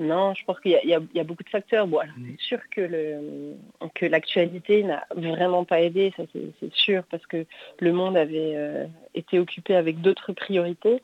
[0.00, 1.86] Non, je pense qu'il y, a- y y beaucoup de facteurs.
[1.86, 3.54] Bon, alors, c'est sûr que le
[3.94, 7.44] que l'actualité n'a vraiment pas aidé, ça c'est sûr, parce que
[7.80, 11.02] le monde avait euh, été occupé avec d'autres priorités.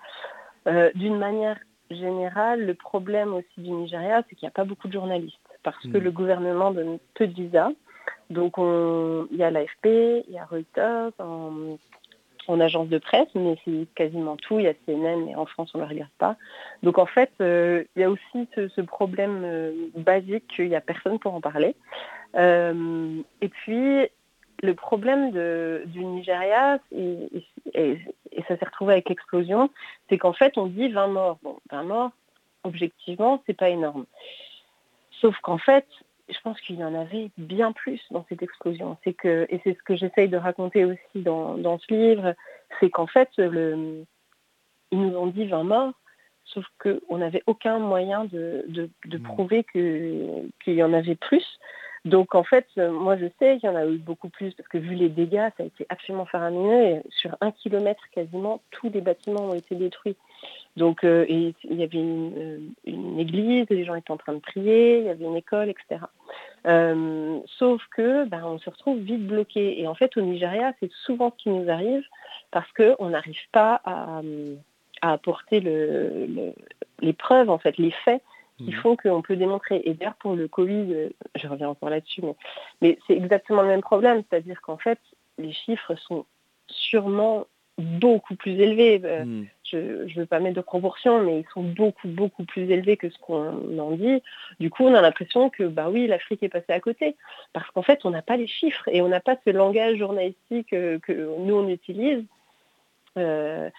[0.66, 1.58] Euh, D'une manière
[1.90, 5.78] générale, le problème aussi du Nigeria, c'est qu'il n'y a pas beaucoup de journalistes, parce
[5.86, 6.04] que Mhm.
[6.04, 7.70] le gouvernement donne peu de visas.
[8.30, 11.76] Donc on- il y a l'AFP, il y a Reuters, en,
[12.48, 14.58] en agence de presse, mais c'est quasiment tout.
[14.58, 16.36] Il y a CNN, mais en France on ne le regarde pas.
[16.82, 20.80] Donc en fait, euh, il y a aussi ce, problème euh, basique qu'il n'y a
[20.80, 21.74] personne pour en parler.
[22.36, 24.06] Euh, et puis,
[24.62, 27.28] le problème de- du Nigeria, et
[28.48, 29.70] ça s'est retrouvé avec l'explosion,
[30.08, 31.38] c'est qu'en fait, on dit 20 morts.
[31.42, 32.10] Bon, 20 morts,
[32.64, 34.06] objectivement, c'est pas énorme.
[35.20, 35.86] Sauf qu'en fait,
[36.28, 38.96] je pense qu'il y en avait bien plus dans cette explosion.
[39.04, 42.34] C'est que, et c'est ce que j'essaye de raconter aussi dans, dans ce livre,
[42.80, 44.04] c'est qu'en fait, le,
[44.90, 45.92] ils nous ont dit 20 morts,
[46.44, 51.44] sauf qu'on n'avait aucun moyen de, de- de prouver qu'il y en avait plus.
[52.04, 54.78] Donc en fait, moi je sais qu'il y en a eu beaucoup plus, parce que
[54.78, 56.82] vu les dégâts, ça a été absolument faramineux.
[56.84, 60.16] Et sur un kilomètre quasiment, tous les bâtiments ont été détruits.
[60.76, 64.34] Donc euh, et il y avait une, euh, une église, les gens étaient en train
[64.34, 66.00] de prier, il y avait une école, etc.
[66.66, 69.80] Euh, sauf que ben, on se retrouve vite bloqué.
[69.80, 72.04] Et en fait, au Nigeria, c'est souvent ce qui nous arrive
[72.50, 74.20] parce qu'on n'arrive pas à,
[75.02, 76.52] à apporter le- le-
[77.00, 78.22] les preuves, en fait, les faits
[78.58, 79.82] qui font qu'on peut démontrer.
[79.84, 82.34] Et d'ailleurs, pour le Covid, je reviens encore là-dessus, mais,
[82.80, 84.98] mais c'est exactement le même problème, c'est-à-dire qu'en fait,
[85.36, 86.24] les chiffres sont
[86.66, 87.46] sûrement
[87.78, 88.98] beaucoup plus élevés.
[88.98, 89.44] Hmm.
[89.64, 93.10] Je ne veux pas mettre de proportion, mais ils sont beaucoup, beaucoup plus élevés que
[93.10, 94.22] ce qu'on en dit.
[94.60, 97.16] Du coup, on a l'impression que, bah oui, l'Afrique est passée à côté.
[97.52, 100.70] Parce qu'en fait, on n'a pas les chiffres et on n'a pas ce langage journalistique
[100.70, 102.24] que nous, on utilise.
[103.16, 103.70] il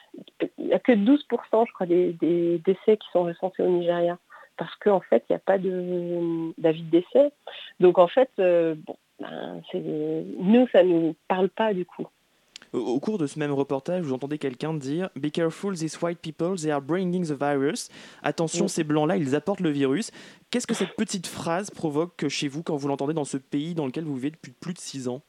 [0.60, 4.18] n'y a que 12%, je crois, des, des, décès qui sont recensés au Nigeria
[4.58, 7.32] parce qu'en fait, il n'y a pas d'avis de, décès.
[7.80, 12.08] Donc en fait, euh, bon, ben, nous, ça ne nous parle pas du coup.
[12.78, 16.56] Au cours de ce même reportage, vous entendez quelqu'un dire Be careful, these white people,
[16.56, 17.90] they are bringing the virus.
[18.24, 20.12] Attention, ces blancs-là, ils apportent le virus.
[20.52, 23.86] Qu'est-ce que cette petite phrase provoque chez vous quand vous l'entendez dans ce pays dans
[23.86, 25.22] lequel vous vivez depuis plus de six ans?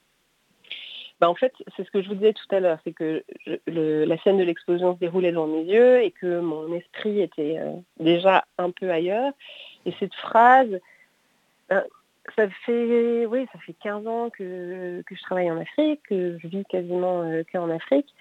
[1.19, 3.23] Bah, en fait, c'est ce que je vous disais tout à l'heure, c'est que
[3.67, 7.73] la scène de l'explosion se déroulait dans mes yeux et que mon esprit était euh,
[7.99, 9.33] déjà un peu ailleurs.
[9.85, 10.79] Et cette phrase,
[12.35, 16.65] ça fait, oui, ça fait 15 ans que, je travaille en Afrique, que je vis
[16.65, 18.13] quasiment euh, qu'en Afrique.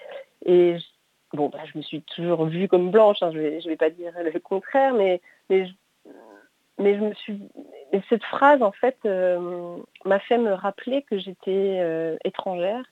[0.45, 0.77] Et
[1.33, 3.77] bon, bah, je me suis toujours vue comme blanche, hein, je ne vais, je vais
[3.77, 5.69] pas dire le contraire, mais, mais
[6.81, 7.41] mais je me suis
[8.09, 12.85] cette phrase en fait euh, m'a fait me rappeler que j'étais euh, étrangère,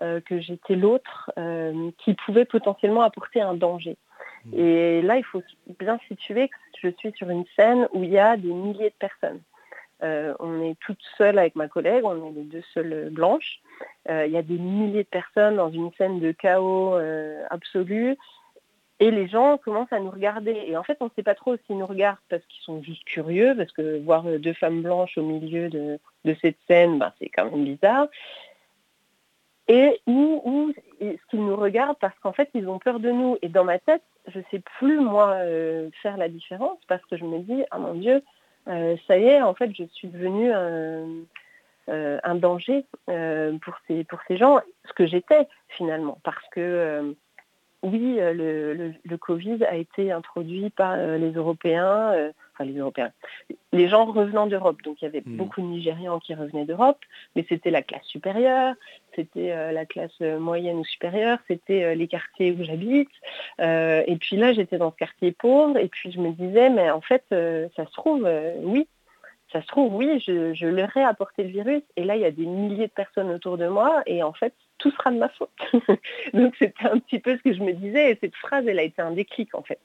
[0.00, 1.30] que j'étais l'autre,
[1.98, 3.98] qui pouvait potentiellement apporter un danger.
[4.46, 4.58] Mmh.
[4.58, 5.42] Et là, il faut
[5.78, 8.94] bien situer que je suis sur une scène où il y a des milliers de
[8.98, 9.40] personnes.
[10.02, 13.60] On est toutes seules avec ma collègue, on est les deux seules blanches.
[14.08, 16.96] il y a des milliers de personnes dans une scène de chaos
[17.50, 18.16] absolu.
[19.02, 20.52] Et les gens commencent à nous regarder.
[20.66, 23.02] Et en fait, on ne sait pas trop s'ils nous regardent parce qu'ils sont juste
[23.04, 25.98] curieux, parce que voir euh, deux femmes blanches au milieu de,
[26.42, 28.08] cette scène, ben, c'est quand même bizarre.
[29.68, 33.38] Et ou, ce qu'ils nous regardent parce qu'en fait, ils ont peur de nous.
[33.40, 37.16] Et dans ma tête, je ne sais plus, moi, euh, faire la différence parce que
[37.16, 38.20] je me dis, ah mon Dieu, euh,
[38.66, 44.60] ça y est, en fait, je suis devenue un, danger pour, ces, pour ces gens,
[44.86, 46.18] ce que j'étais finalement.
[46.22, 47.14] Parce que
[47.82, 53.12] oui, euh, le, Covid a été introduit par euh, les Européens, euh, enfin les Européens,
[53.72, 54.82] les gens revenant d'Europe.
[54.82, 55.36] Donc il y avait hmm.
[55.36, 56.98] beaucoup de Nigérians qui revenaient d'Europe,
[57.34, 58.74] mais c'était la classe supérieure,
[59.14, 63.10] c'était la classe moyenne ou supérieure, c'était les quartiers où j'habite.
[63.58, 67.00] et puis là, j'étais dans ce quartier pauvre, et puis je me disais, mais en
[67.00, 68.28] fait, ça se trouve,
[68.62, 68.86] oui,
[69.52, 72.30] ça se trouve, oui, je, leur ai apporté le virus, et là, il y a
[72.30, 75.50] des milliers de personnes autour de moi, et en fait, tout sera de ma faute.
[76.34, 78.82] Donc c'était un petit peu ce que je me disais, et cette phrase, elle a
[78.82, 79.80] été un déclic, en fait.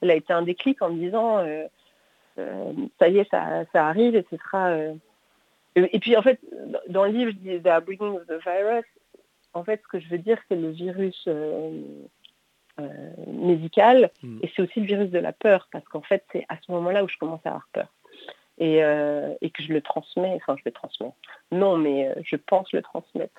[0.00, 1.68] Elle a été un déclic en me disant, euh, euh,
[2.98, 4.70] ça y est, ça, arrive, et ce sera...
[4.70, 4.94] Euh,
[5.76, 6.40] et puis, en fait,
[6.88, 8.84] dans le livre, je dis «The Bringing of the Virus»,
[9.54, 11.28] en fait, ce que je veux dire, c'est le virus...
[13.26, 14.38] médical hmm.
[14.42, 17.02] et c'est aussi le virus de la peur parce qu'en fait c'est à ce moment-là
[17.02, 17.88] où je commence à avoir peur.
[18.60, 21.12] Euh, et, que je le transmets, enfin je le transmets.
[21.52, 23.32] Non, mais euh, je pense le transmettre.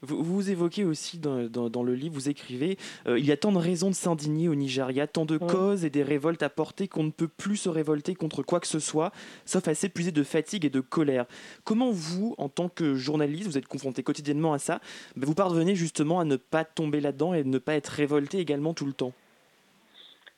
[0.00, 3.52] Vous, vous évoquez aussi dans, dans, le livre, vous écrivez, euh, il y a tant
[3.52, 7.04] de raisons de s'indigner au Nigeria, tant de causes et des révoltes à porter qu'on
[7.04, 9.12] ne peut plus se révolter contre quoi que ce soit,
[9.44, 11.26] sauf à s'épuiser de fatigue et de colère.
[11.64, 14.80] Comment vous, en tant que journaliste, vous êtes confronté quotidiennement à ça,
[15.16, 18.72] ben, vous parvenez justement à ne pas tomber là-dedans et ne pas être révolté également
[18.72, 19.12] tout le temps?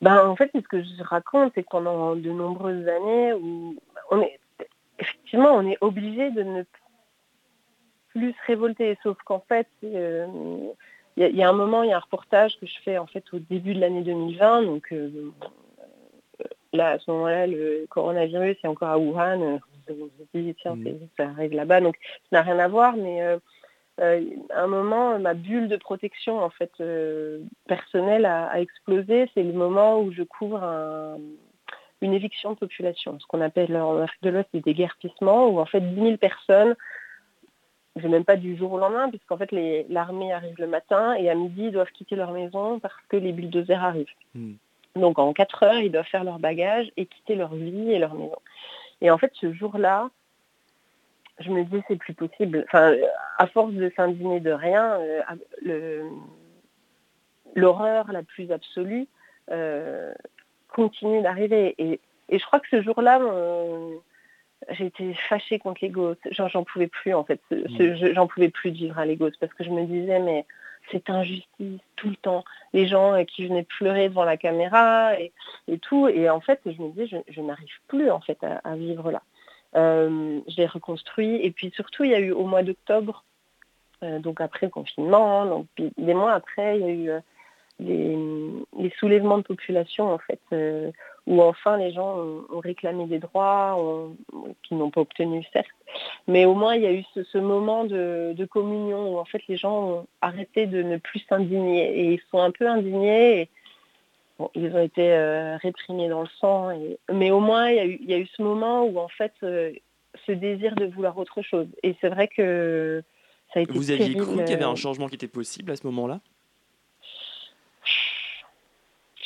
[0.03, 3.77] Ben, en fait, ce que je raconte, c'est que pendant de nombreuses années où
[4.15, 4.39] on est
[4.99, 6.65] effectivement on est obligé de ne
[8.15, 10.27] plus se révolter, sauf qu'en fait, euh,
[11.17, 13.25] il y, a un moment, il y a un reportage que je fais en fait
[13.33, 15.33] au début de l'année 2020, donc euh,
[16.73, 19.61] là à ce moment-là, le coronavirus est encore à Wuhan.
[19.89, 21.09] Vous dit, tiens, mm.
[21.17, 21.97] ça arrive là-bas, donc
[22.31, 23.39] ça n'a rien à voir, mais euh,
[24.51, 26.73] à un moment, ma bulle de protection en fait
[27.69, 29.31] personnelle a, explosé.
[29.35, 31.19] C'est le moment où je couvre un,
[32.05, 35.65] une éviction de population, ce qu'on appelle en Afrique de l'Ouest des déguerpissements, où en
[35.65, 36.77] fait 10 000 personnes,
[37.97, 39.51] je même pas du jour au lendemain, puisqu'en fait
[39.89, 43.33] l'armée arrive le matin et à midi ils doivent quitter leur maison parce que les
[43.33, 44.07] bulldozers arrivent.
[44.35, 44.55] Hmm.
[44.97, 48.15] Donc en 4 heures, ils doivent faire leur bagage et quitter leur vie et leur
[48.15, 48.39] maison.
[49.01, 50.11] Et en fait, ce jour-là,
[51.41, 52.65] je me dis c'est plus possible.
[52.67, 52.95] Enfin,
[53.39, 55.01] à force de s'indigner de rien,
[55.67, 56.09] euh,
[57.55, 59.07] l'horreur la plus absolue,
[59.51, 60.13] euh,
[60.75, 61.75] continue d'arriver.
[61.79, 63.21] Et, je crois que ce jour-là,
[64.71, 66.17] j'ai été fâchée contre les gosses.
[66.31, 67.41] J'en pouvais plus, en fait.
[67.51, 68.13] Mm.
[68.15, 70.45] J'en pouvais plus de vivre à les parce que je me disais, mais
[70.91, 72.45] c'est injustice tout le temps.
[72.73, 75.33] Les gens euh, qui venaient pleurer devant la caméra et,
[75.79, 76.09] tout.
[76.09, 79.23] Et en fait, je me disais, je, n'arrive plus, en fait, à, vivre là.
[79.77, 81.37] Euh, je l'ai reconstruit.
[81.37, 83.25] Et puis surtout, il y a eu au mois d'octobre,
[84.03, 87.21] euh, donc après le confinement, donc des mois après, il y a eu
[87.81, 90.91] les, soulèvements de population, en fait, euh,
[91.27, 93.79] où enfin les gens ont, réclamé des droits
[94.63, 95.67] qu'ils n'ont pas obtenus, certes.
[96.29, 99.57] Mais au moins, il y a eu ce, moment de, communion où en fait les
[99.57, 101.99] gens ont arrêté de ne plus s'indigner.
[101.99, 103.49] Et ils sont un peu indignés.
[104.55, 106.71] ils ont été euh, réprimés dans le sang.
[107.13, 109.73] Mais au moins, il y, a eu, ce moment où en fait, euh,
[110.27, 111.69] ce désir de vouloir autre chose.
[111.83, 113.03] Et c'est vrai que
[113.53, 115.77] ça a été Vous aviez cru qu'il y avait un changement qui était possible à
[115.77, 116.21] ce moment-là?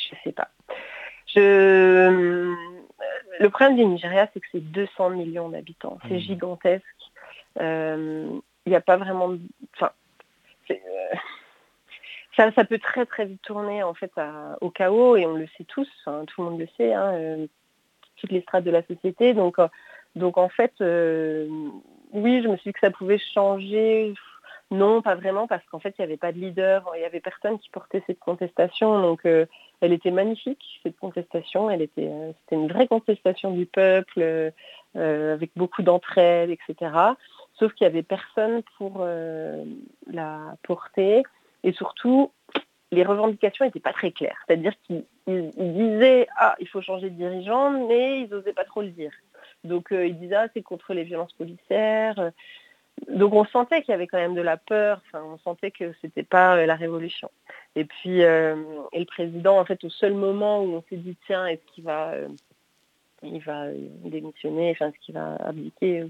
[0.09, 0.49] Je sais pas.
[1.27, 2.53] Je...
[3.39, 5.97] Le problème du Nigeria, c'est que c'est 200 millions d'habitants.
[6.07, 6.19] C'est mmh.
[6.19, 6.83] gigantesque.
[7.59, 9.35] Euh, il n'y a pas vraiment...
[9.75, 9.91] Enfin,
[10.71, 10.75] euh,
[12.35, 14.11] ça, ça, peut très très vite tourner en fait
[14.61, 17.47] au chaos et on le sait tous, tout le monde le sait, hein, euh,
[18.17, 19.33] toutes les strates de la société.
[19.33, 19.57] Donc,
[20.15, 24.13] donc en fait, oui, je me suis dit que ça pouvait changer
[24.71, 27.19] non, pas vraiment, parce qu'en fait, il n'y avait pas de leader, il n'y avait
[27.19, 29.01] personne qui portait cette contestation.
[29.01, 29.47] Donc, euh,
[29.81, 31.71] elle était magnifique, cette contestation.
[31.71, 34.21] Elle était, euh, c'était une vraie contestation du peuple,
[34.95, 36.91] euh, avec beaucoup d'entraide, etc.
[37.57, 39.03] Sauf qu'il n'y avait personne pour
[40.07, 41.23] la porter.
[41.63, 42.31] Et surtout,
[42.91, 44.37] les revendications n'étaient pas très claires.
[44.45, 48.89] C'est-à-dire qu'ils disaient Ah, il faut changer de dirigeant, mais ils n'osaient pas trop le
[48.89, 49.11] dire.
[49.63, 52.31] Donc, ils disaient Ah, c'est contre les violences policières
[53.07, 56.23] donc on sentait qu'il y avait quand même de la peur, on sentait que c'était
[56.23, 57.31] pas euh, la révolution.
[57.75, 58.55] Et puis euh,
[58.93, 62.11] le président, en fait, au seul moment où on s'est dit tiens, est-ce qu'il va,
[62.11, 62.27] euh,
[63.23, 63.67] il va
[64.05, 66.05] démissionner, est-ce qu'il va abdiquer,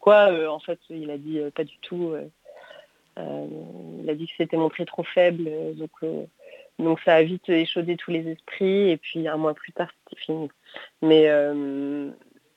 [0.00, 2.14] quoi, en fait, il a dit pas du tout.
[3.16, 5.90] il a dit que c'était montré trop faible, donc
[6.80, 8.90] donc ça a vite échaudé tous les esprits.
[8.90, 10.48] Et puis un mois plus tard, c'était fini.
[11.02, 11.28] Mais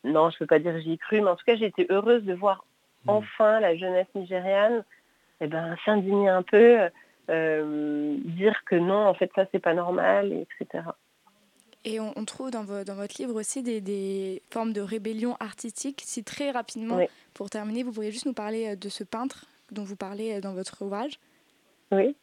[0.04, 2.24] non, je peux pas dire j'y ai cru, mais en tout cas, j'ai été heureuse
[2.24, 2.67] de voir.
[3.08, 4.84] Enfin la jeunesse nigériane
[5.42, 6.90] eh ben, s'indigner un peu,
[7.30, 10.84] euh, dire que non, en fait, ça, c'est pas normal, etc.
[11.86, 16.02] Et on, trouve dans, votre livre aussi des, formes de rébellion artistique.
[16.04, 17.00] Si très rapidement,
[17.34, 20.42] pour terminer, vous pourriez juste nous parler euh, de ce peintre dont vous parlez euh,
[20.42, 21.20] dans votre ouvrage?
[21.92, 22.16] Oui.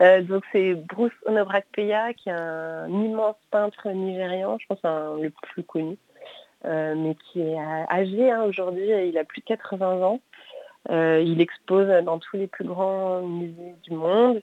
[0.00, 5.62] donc c'est Bruce Onobrakpeya, qui est un immense peintre nigérian, je pense un, le plus
[5.62, 5.96] connu.
[6.64, 10.20] Euh, mais qui est âgé hein, aujourd'hui, il a plus de 80 ans.
[10.90, 14.40] Euh, il expose dans tous les plus grands musées du monde.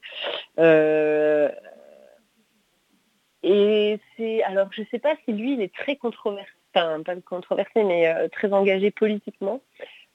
[0.60, 1.50] Euh,
[3.44, 7.16] et c'est alors je ne sais pas si lui il est très controversé, enfin pas
[7.18, 9.62] controversé, mais très engagé politiquement.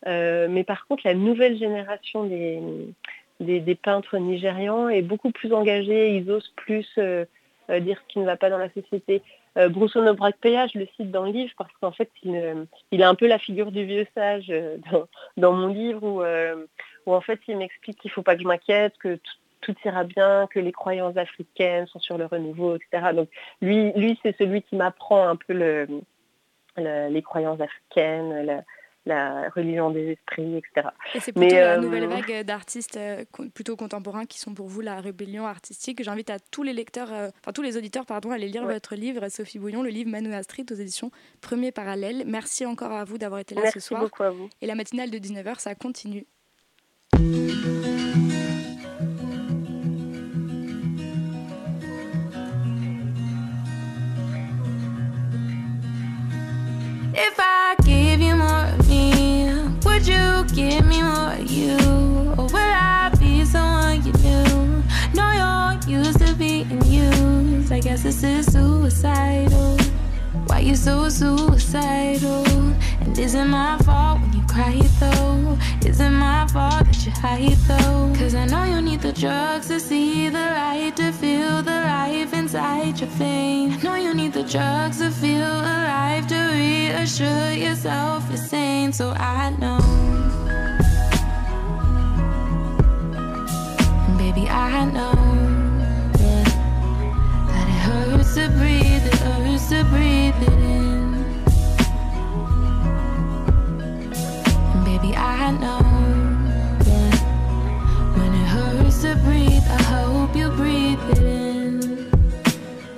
[0.07, 2.61] mais par contre, la nouvelle génération des,
[3.41, 8.37] des, peintres nigérians est beaucoup plus engagée, ils osent plus dire ce qui ne va
[8.37, 9.23] pas dans la société.
[9.59, 13.09] Euh, Brusono Bracpeya, je le cite dans le livre parce qu'en fait, il, euh, a
[13.09, 14.77] un peu la figure du vieux sage euh,
[15.37, 16.23] dans, mon livre où,
[17.07, 19.19] où, en fait, il m'explique qu'il ne faut pas que je m'inquiète, que
[19.61, 23.13] tout ira bien, que les croyances africaines sont sur le renouveau, etc.
[23.15, 23.29] Donc
[23.61, 25.87] lui, lui c'est celui qui m'apprend un peu le,
[26.77, 28.63] les croyances africaines,
[29.07, 30.89] religion des esprits, etc.
[31.15, 34.81] Et c'est plutôt la euh, nouvelle vague d'artistes euh, plutôt contemporains qui sont pour vous
[34.81, 36.03] la rébellion artistique.
[36.03, 38.95] J'invite à tous les lecteurs, euh, enfin tous les auditeurs, pardon, à aller lire votre
[38.95, 41.11] livre, Sophie Bouillon, le livre Manoa Street aux éditions
[41.41, 42.25] Premier Parallèle.
[42.27, 44.03] Merci encore à vous d'avoir été là ce soir.
[44.03, 44.49] Beaucoup à vous.
[44.61, 46.27] Et la matinale de 19h, ça continue.
[57.13, 57.60] If I
[60.71, 61.77] give me more of you?
[62.39, 64.83] Or will I be someone you knew?
[65.19, 67.73] No, you're used to being used.
[67.73, 69.77] I guess this is suicidal.
[70.47, 72.47] Why you so suicidal?
[73.01, 75.59] And is it my fault when you cry though?
[75.85, 78.13] Isn't my fault that you hide though?
[78.19, 82.33] Cause I know you need the drugs to see the light, to feel the life
[82.33, 83.75] inside your veins.
[83.75, 88.93] I know you need the drugs to feel alive, to reassure yourself you're sane.
[88.93, 90.30] So I know.
[94.73, 95.13] I know
[96.13, 101.01] that it hurts to breathe, it hurts to breathe it in.
[104.85, 105.83] Baby, I know
[108.17, 112.11] when it hurts to breathe, I hope you breathe it in.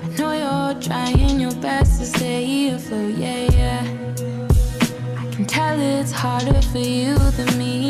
[0.02, 3.82] I know you're trying your best to stay afloat, yeah, yeah.
[5.18, 7.81] I can tell it's harder for you than me,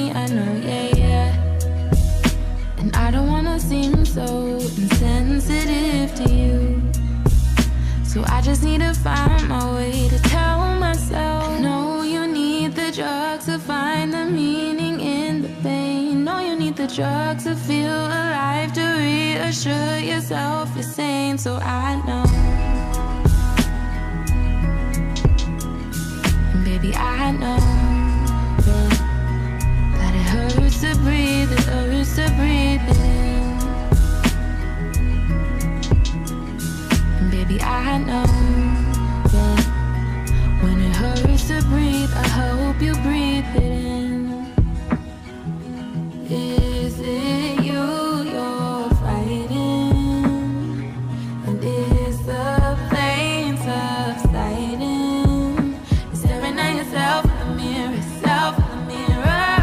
[3.62, 6.82] seem so insensitive to you.
[8.04, 12.90] So I just need to find my way to tell myself No, you need the
[12.90, 18.06] drugs to find the meaning in the pain No, you need the drugs to feel
[18.06, 22.24] alive, to reassure yourself you're sane, so I know.
[26.64, 27.62] Baby, I know
[29.98, 33.41] that it hurts to breathe, it hurts to breathe in.
[37.72, 38.26] I know
[39.32, 39.64] that
[40.62, 44.52] when it hurts to breathe, I hope you breathe it in.
[46.28, 49.94] Is it you you're fighting?
[51.46, 55.00] And is the pain subsiding?
[56.12, 59.56] Staring at yourself in the mirror, yourself in the mirror.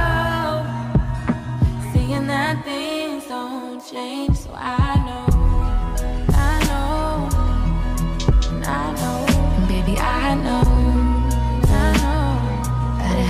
[1.94, 4.99] Seeing that things don't change, so I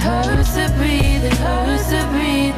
[0.10, 2.49] hurts to breathe, it hurts to breathe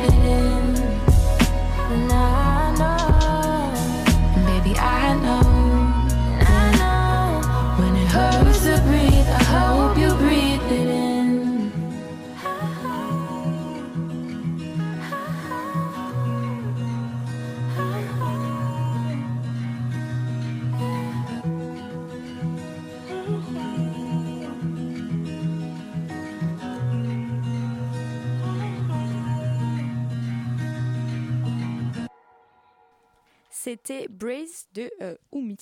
[33.72, 35.56] C'était Brace de euh, Oumi.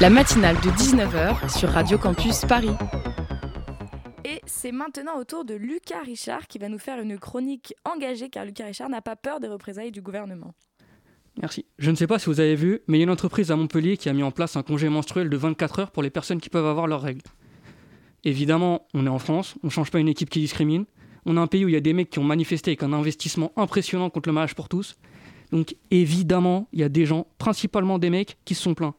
[0.00, 2.74] La matinale de 19h sur Radio Campus Paris.
[4.24, 8.30] Et c'est maintenant au tour de Lucas Richard qui va nous faire une chronique engagée
[8.30, 10.54] car Lucas Richard n'a pas peur des représailles du gouvernement.
[11.40, 11.66] Merci.
[11.78, 13.56] Je ne sais pas si vous avez vu, mais il y a une entreprise à
[13.56, 16.40] Montpellier qui a mis en place un congé menstruel de 24 heures pour les personnes
[16.40, 17.22] qui peuvent avoir leurs règles.
[18.24, 20.84] Évidemment, on est en France, on ne change pas une équipe qui discrimine.
[21.26, 22.92] On a un pays où il y a des mecs qui ont manifesté avec un
[22.92, 24.96] investissement impressionnant contre le mariage pour tous.
[25.52, 28.94] Donc évidemment, il y a des gens, principalement des mecs, qui se sont plaints.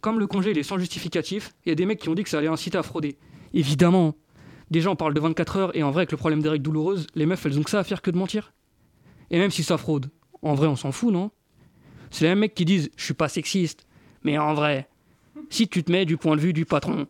[0.00, 2.24] Comme le congé il est sans justificatif, il y a des mecs qui ont dit
[2.24, 3.16] que ça allait inciter à frauder.
[3.54, 4.14] Évidemment,
[4.70, 7.06] des gens parlent de 24 heures et en vrai, avec le problème des règles douloureuses,
[7.14, 8.52] les meufs elles ont que ça à faire que de mentir.
[9.30, 10.10] Et même si ça fraude,
[10.42, 11.30] en vrai on s'en fout, non?
[12.10, 13.86] C'est les mêmes mecs qui disent je suis pas sexiste,
[14.24, 14.88] mais en vrai,
[15.50, 17.06] si tu te mets du point de vue du patron,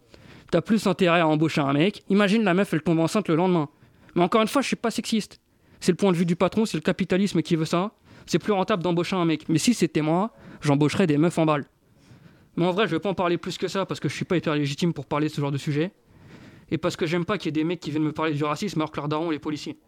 [0.51, 2.03] t'as plus intérêt à embaucher un mec.
[2.09, 3.69] Imagine la meuf elle tombe enceinte le lendemain.
[4.15, 5.41] Mais encore une fois, je suis pas sexiste.
[5.81, 7.93] C'est le point de vue du patron, c'est le capitalisme qui veut ça.
[8.27, 9.49] C'est plus rentable d'embaucher un mec.
[9.49, 11.67] Mais si c'était moi, j'embaucherais des meufs en balle.
[12.57, 14.25] Mais en vrai, je vais pas en parler plus que ça parce que je suis
[14.25, 15.93] pas hyper légitime pour parler de ce genre de sujet.
[16.71, 18.45] Et parce que j'aime pas qu'il y ait des mecs qui viennent me parler du
[18.45, 19.79] racisme alors que leurs darons, les policiers.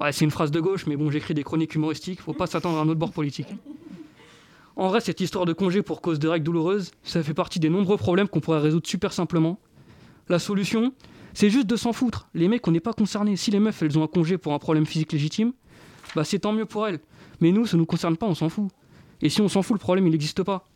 [0.00, 2.78] Ouais, c'est une phrase de gauche, mais bon, j'écris des chroniques humoristiques, faut pas s'attendre
[2.78, 3.48] à un autre bord politique.
[4.76, 7.68] En vrai, cette histoire de congé pour cause de règles douloureuses, ça fait partie des
[7.68, 9.60] nombreux problèmes qu'on pourrait résoudre super simplement.
[10.28, 10.92] La solution,
[11.32, 12.28] c'est juste de s'en foutre.
[12.34, 13.36] Les mecs, on n'est pas concernés.
[13.36, 15.52] Si les meufs, elles ont un congé pour un problème physique légitime,
[16.16, 16.98] bah c'est tant mieux pour elles.
[17.40, 18.70] Mais nous, ça nous concerne pas, on s'en fout.
[19.22, 20.66] Et si on s'en fout, le problème, il n'existe pas.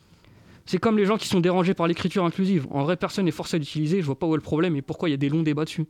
[0.66, 2.66] C'est comme les gens qui sont dérangés par l'écriture inclusive.
[2.70, 4.82] En vrai, personne n'est forcé à l'utiliser, je vois pas où est le problème et
[4.82, 5.86] pourquoi il y a des longs débats dessus.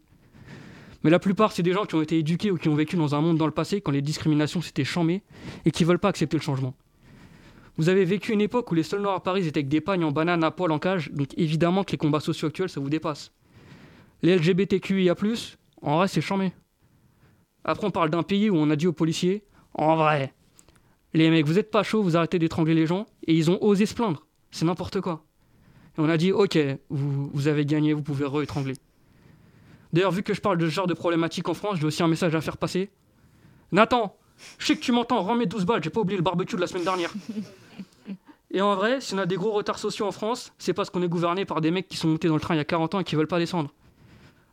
[1.02, 3.14] Mais la plupart, c'est des gens qui ont été éduqués ou qui ont vécu dans
[3.14, 5.22] un monde dans le passé quand les discriminations s'étaient chamées
[5.64, 6.74] et qui veulent pas accepter le changement.
[7.76, 10.04] Vous avez vécu une époque où les seuls noirs à Paris étaient avec des pagnes
[10.04, 12.90] en banane à poil en cage, donc évidemment que les combats sociaux actuels, ça vous
[12.90, 13.32] dépasse.
[14.22, 15.14] Les LGBTQIA+,
[15.82, 16.52] en vrai, c'est chamé.
[17.64, 19.44] Après, on parle d'un pays où on a dit aux policiers,
[19.74, 20.34] en vrai,
[21.14, 23.86] les mecs, vous êtes pas chauds, vous arrêtez d'étrangler les gens, et ils ont osé
[23.86, 24.26] se plaindre.
[24.50, 25.24] C'est n'importe quoi.
[25.96, 26.58] Et on a dit, ok,
[26.90, 28.74] vous, vous avez gagné, vous pouvez re-étrangler.
[29.92, 32.08] D'ailleurs, vu que je parle de ce genre de problématique en France, j'ai aussi un
[32.08, 32.90] message à faire passer.
[33.72, 34.16] Nathan,
[34.58, 36.66] je sais que tu m'entends, remets 12 balles, j'ai pas oublié le barbecue de la
[36.66, 37.12] semaine dernière.
[38.50, 41.02] Et en vrai, si on a des gros retards sociaux en France, c'est parce qu'on
[41.02, 42.94] est gouverné par des mecs qui sont montés dans le train il y a 40
[42.94, 43.74] ans et qui veulent pas descendre.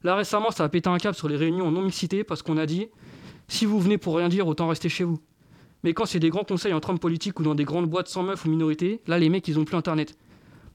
[0.03, 2.65] Là récemment, ça a pété un câble sur les réunions en non-mixité parce qu'on a
[2.65, 2.89] dit
[3.47, 5.19] si vous venez pour rien dire, autant rester chez vous.
[5.85, 8.23] Mais quand c'est des grands conseils entre hommes politiques ou dans des grandes boîtes sans
[8.23, 10.17] meufs ou minorités, là les mecs ils ont plus internet.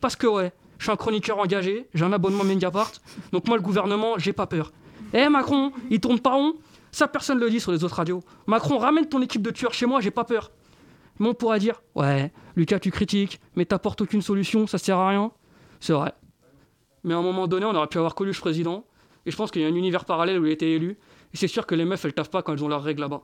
[0.01, 2.93] Parce que ouais, je suis un chroniqueur engagé, j'ai un abonnement Mediapart,
[3.33, 4.73] donc moi le gouvernement, j'ai pas peur.
[5.13, 6.55] Eh Macron, il tourne pas rond
[6.93, 8.23] Ça personne le dit sur les autres radios.
[8.47, 10.53] Macron, ramène ton équipe de tueurs chez moi, j'ai pas peur.
[11.19, 15.09] Mais on pourrait dire ouais, Lucas tu critiques, mais t'apportes aucune solution, ça sert à
[15.09, 15.33] rien.
[15.81, 16.13] C'est vrai.
[17.03, 18.85] Mais à un moment donné, on aurait pu avoir Coluche président.
[19.27, 20.99] Et je pense qu'il y a un univers parallèle où il été élu.
[21.35, 23.23] Et c'est sûr que les meufs, elles taffent pas quand elles ont leurs règles là-bas.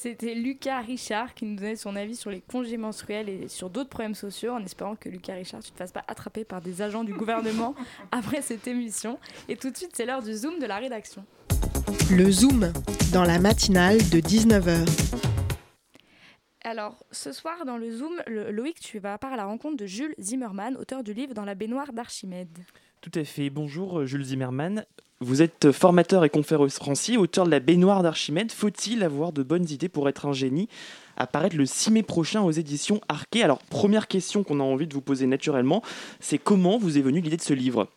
[0.00, 3.90] C'était Lucas Richard qui nous donnait son avis sur les congés menstruels et sur d'autres
[3.90, 7.02] problèmes sociaux en espérant que Lucas Richard, tu te fasses pas attraper par des agents
[7.02, 7.74] du gouvernement
[8.12, 9.18] après cette émission.
[9.48, 11.24] Et tout de suite, c'est l'heure du Zoom de la rédaction.
[12.12, 12.72] Le Zoom,
[13.12, 14.88] dans la matinale de 19h.
[16.62, 19.86] Alors, ce soir, dans le Zoom, le- Loïc, tu vas part à la rencontre de
[19.86, 22.56] Jules Zimmermann, auteur du livre Dans la baignoire d'Archimède.
[23.00, 23.48] Tout à fait.
[23.48, 24.84] Bonjour Jules Zimmermann.
[25.20, 28.50] Vous êtes formateur et conférencier, auteur de La baignoire d'Archimède.
[28.50, 30.68] Faut-il avoir de bonnes idées pour être un génie?
[31.16, 33.42] Apparaître le 6 mai prochain aux éditions Arquet.
[33.42, 35.82] Alors, première question qu'on a envie de vous poser naturellement,
[36.18, 37.88] c'est comment vous est venue l'idée de ce livre?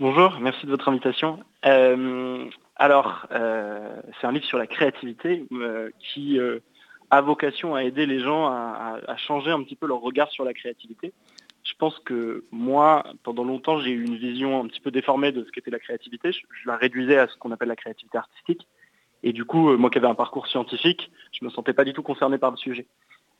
[0.00, 1.38] Bonjour, merci de votre invitation.
[1.64, 2.44] Euh,
[2.76, 6.38] alors, euh, c'est un livre sur la créativité euh, qui
[7.10, 10.54] a vocation à aider les gens à, changer un petit peu leur regard sur la
[10.54, 11.12] créativité.
[11.72, 15.42] Je pense que moi, pendant longtemps, j'ai eu une vision un petit peu déformée de
[15.42, 16.30] ce qu'était la créativité.
[16.32, 18.68] Je, la réduisais à ce qu'on appelle la créativité artistique.
[19.22, 21.94] Et du coup, moi qui avais un parcours scientifique, je ne me sentais pas du
[21.94, 22.86] tout concerné par le sujet.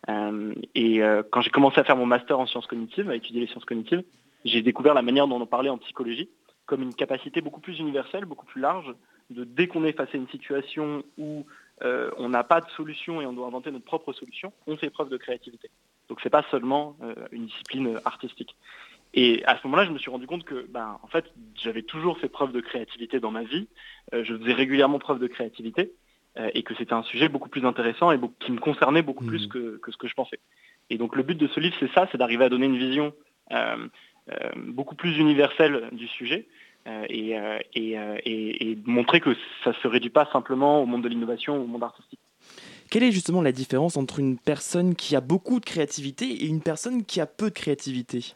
[0.08, 3.42] Euh, et euh, quand j'ai commencé à faire mon master en sciences cognitives, à étudier
[3.42, 4.02] les sciences cognitives,
[4.44, 6.28] j'ai découvert la manière dont on parlait en psychologie
[6.66, 8.94] comme une capacité beaucoup plus universelle, beaucoup plus large,
[9.30, 11.44] de dès qu'on est face à une situation où
[11.82, 14.90] euh, on n'a pas de solution et on doit inventer notre propre solution, on fait
[14.90, 15.70] preuve de créativité.
[16.12, 18.54] Donc c'est pas seulement euh, une discipline artistique.
[19.14, 22.18] Et à ce moment-là, je me suis rendu compte que, ben, en fait, j'avais toujours
[22.18, 23.66] fait preuve de créativité dans ma vie.
[24.12, 25.92] Euh, je faisais régulièrement preuve de créativité
[26.36, 29.28] euh, et que c'était un sujet beaucoup plus intéressant et qui me concernait beaucoup mmh.
[29.28, 30.38] plus que, que, ce que je pensais.
[30.90, 33.14] Et donc le but de ce livre, c'est ça, c'est d'arriver à donner une vision
[33.52, 33.88] euh,
[34.56, 36.46] beaucoup plus universelle du sujet
[37.08, 37.36] et,
[37.74, 39.34] et, et, et montrer que
[39.64, 42.20] ça ne se réduit pas simplement au monde de l'innovation ou au monde artistique.
[42.92, 46.60] Quelle est justement la différence entre une personne qui a beaucoup de créativité et une
[46.60, 48.34] personne qui a peu de créativité?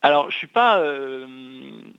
[0.00, 1.26] Alors, je suis pas, euh,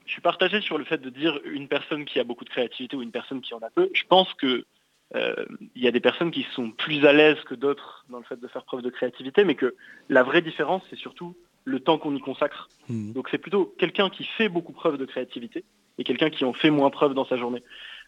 [0.07, 2.97] je suis partagé sur le fait de dire une personne qui a beaucoup de créativité
[2.97, 3.91] ou une personne qui en a peu.
[3.93, 4.65] Je pense que
[5.13, 5.35] euh,
[5.75, 8.39] il y a des personnes qui sont plus à l'aise que d'autres dans le fait
[8.39, 9.75] de faire preuve de créativité, mais que
[10.09, 12.69] la vraie différence, c'est surtout le temps qu'on y consacre.
[12.89, 13.13] Mmh.
[13.13, 15.63] Donc, c'est plutôt quelqu'un qui fait beaucoup preuve de créativité
[15.99, 17.61] et quelqu'un qui en fait moins preuve dans sa journée.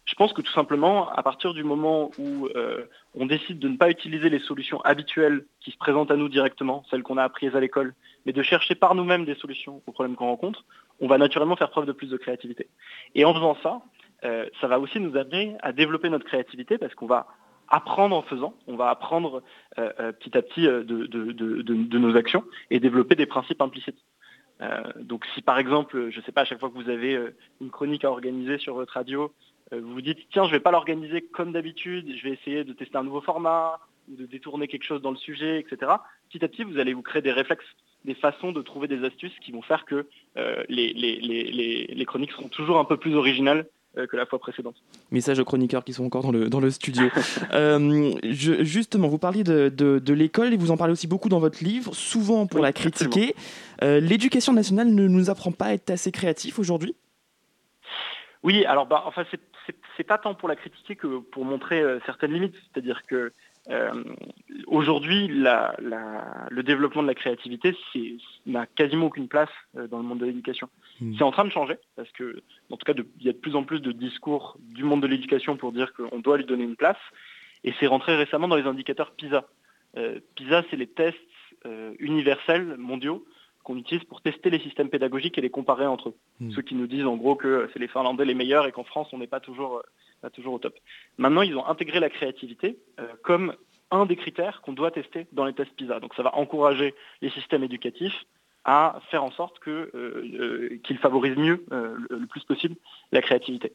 [0.06, 2.84] Je pense que tout simplement, à partir du moment où euh,
[3.14, 6.84] on décide de ne pas utiliser les solutions habituelles qui se présentent à nous directement,
[6.90, 7.92] celles qu'on a apprises à l'école,
[8.24, 10.64] mais de chercher par nous-mêmes des solutions aux problèmes qu'on rencontre,
[11.00, 12.68] on va naturellement faire preuve de plus de créativité.
[13.16, 13.82] Et en faisant ça,
[14.24, 17.26] euh, ça va aussi nous amener à développer notre créativité parce qu'on va
[17.68, 19.42] apprendre en faisant, on va apprendre
[19.80, 23.98] euh, petit à petit de, nos actions et développer des principes implicites.
[25.00, 27.20] Donc si par exemple, je ne sais pas, à chaque fois que vous avez
[27.60, 29.32] une chronique à organiser sur votre radio,
[29.72, 32.72] vous vous dites, tiens, je ne vais pas l'organiser comme d'habitude, je vais essayer de
[32.72, 35.92] tester un nouveau format, ou de détourner quelque chose dans le sujet, etc.
[36.30, 37.64] Petit à petit, vous allez vous créer des réflexes,
[38.04, 40.06] des façons de trouver des astuces qui vont faire que
[40.36, 43.66] euh, les, les, les, les, chroniques seront toujours un peu plus originales
[43.98, 44.76] euh, que la fois précédente.
[45.10, 47.08] Message aux chroniqueurs qui sont encore dans le, dans le studio.
[47.52, 51.28] euh, je, justement, vous parliez de, de, de l'école et vous en parlez aussi beaucoup
[51.28, 53.34] dans votre livre, souvent pour oui, la critiquer.
[53.82, 56.94] Euh, L'éducation nationale ne nous apprend pas à être assez créatif aujourd'hui?
[58.42, 59.24] Oui, alors bah, enfin
[59.96, 62.54] c'est pas tant pour la critiquer que pour montrer euh, certaines limites.
[62.54, 63.32] C'est-à-dire que
[63.68, 64.04] euh,
[64.66, 67.76] aujourd'hui, la, la, le développement de la créativité
[68.46, 70.68] n'a quasiment aucune place euh, dans le monde de l'éducation.
[71.00, 71.14] Mmh.
[71.18, 73.56] C'est en train de changer parce que, en tout cas, il y a de plus
[73.56, 76.76] en plus de discours du monde de l'éducation pour dire qu'on doit lui donner une
[76.76, 76.98] place.
[77.64, 79.48] Et c'est rentré récemment dans les indicateurs PISA.
[79.96, 81.18] Euh, PISA, c'est les tests
[81.98, 83.26] universels mondiaux
[83.66, 86.14] qu'on utilise pour tester les systèmes pédagogiques et les comparer entre eux.
[86.38, 86.52] Mmh.
[86.52, 89.08] Ceux qui nous disent en gros que c'est les Finlandais les meilleurs et qu'en France
[89.12, 89.82] on n'est pas toujours,
[90.22, 90.74] pas toujours au top.
[91.18, 93.54] Maintenant, ils ont intégré la créativité euh, comme
[93.90, 95.98] un des critères qu'on doit tester dans les tests PISA.
[95.98, 98.24] Donc ça va encourager les systèmes éducatifs
[98.64, 102.76] à faire en sorte que, euh, euh, qu'ils favorisent mieux le, le plus possible
[103.10, 103.72] la créativité.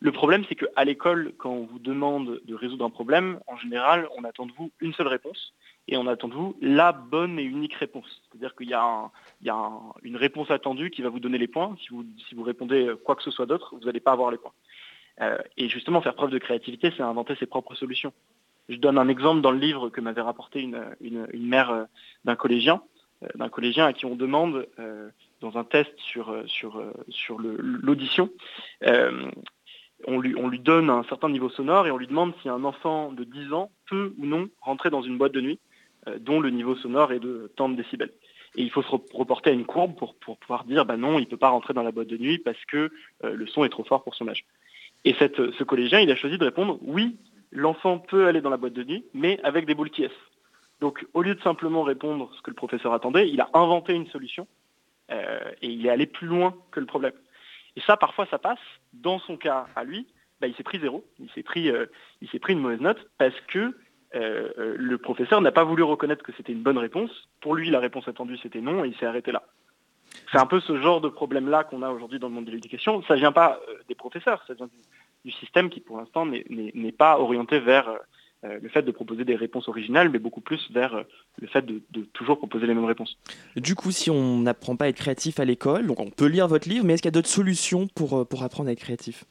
[0.00, 4.08] Le problème, c'est qu'à l'école, quand on vous demande de résoudre un problème, en général,
[4.16, 5.52] on attend de vous une seule réponse
[5.88, 8.22] et on attend de vous la bonne et unique réponse.
[8.28, 9.10] C'est-à-dire qu'il y a,
[10.02, 11.76] une réponse attendue qui va vous donner les points.
[11.80, 14.38] Si vous, si vous répondez quoi que ce soit d'autre, vous n'allez pas avoir les
[14.38, 14.52] points.
[15.20, 18.12] Euh, et justement, faire preuve de créativité, c'est inventer ses propres solutions.
[18.68, 21.84] Je donne un exemple dans le livre que m'avait rapporté une, mère euh,
[22.24, 22.82] d'un collégien,
[23.22, 24.66] euh, d'un collégien à qui on demande,
[25.40, 28.30] dans un test sur, sur, sur l'audition,
[30.06, 32.64] on lui, on lui donne un certain niveau sonore et on lui demande si un
[32.64, 35.58] enfant de 10 ans peut ou non rentrer dans une boîte de nuit
[36.20, 38.12] dont le niveau sonore est de tant de décibels.
[38.56, 41.26] Et il faut se reporter à une courbe pour, pouvoir dire bah non, il ne
[41.26, 42.90] peut pas rentrer dans la boîte de nuit parce que
[43.24, 44.44] euh, le son est trop fort pour son âge.
[45.04, 47.16] Et ce collégien, il a choisi de répondre oui,
[47.52, 50.06] l'enfant peut aller dans la boîte de nuit, mais avec des boules qui.
[50.80, 54.06] Donc au lieu de simplement répondre ce que le professeur attendait, il a inventé une
[54.08, 54.46] solution
[55.10, 57.14] euh, et il est allé plus loin que le problème.
[57.76, 58.58] Et ça, parfois, ça passe.
[58.94, 60.06] Dans son cas, à lui,
[60.40, 61.04] bah, il s'est pris zéro.
[61.18, 61.86] Il s'est pris, euh,
[62.20, 63.74] il s'est pris une mauvaise note parce que euh,
[64.16, 67.10] euh, le professeur n'a pas voulu reconnaître que c'était une bonne réponse.
[67.40, 69.42] Pour lui, la réponse attendue, c'était non, et il s'est arrêté là.
[70.32, 73.02] C'est un peu ce genre de problème-là qu'on a aujourd'hui dans le monde de l'éducation.
[73.02, 74.68] Ça vient pas euh, des professeurs, ça vient
[75.24, 77.88] du, système qui, pour l'instant, n'est pas orienté vers,
[78.44, 81.02] euh, le fait de proposer des réponses originales, mais beaucoup plus vers euh,
[81.40, 81.80] le fait de,
[82.12, 83.16] toujours proposer les mêmes réponses.
[83.56, 86.46] Du coup, si on n'apprend pas à être créatif à l'école, donc on peut lire
[86.46, 88.80] votre livre, mais est-ce qu'il y a d'autres solutions pour, euh, pour apprendre à être
[88.80, 89.24] créatif?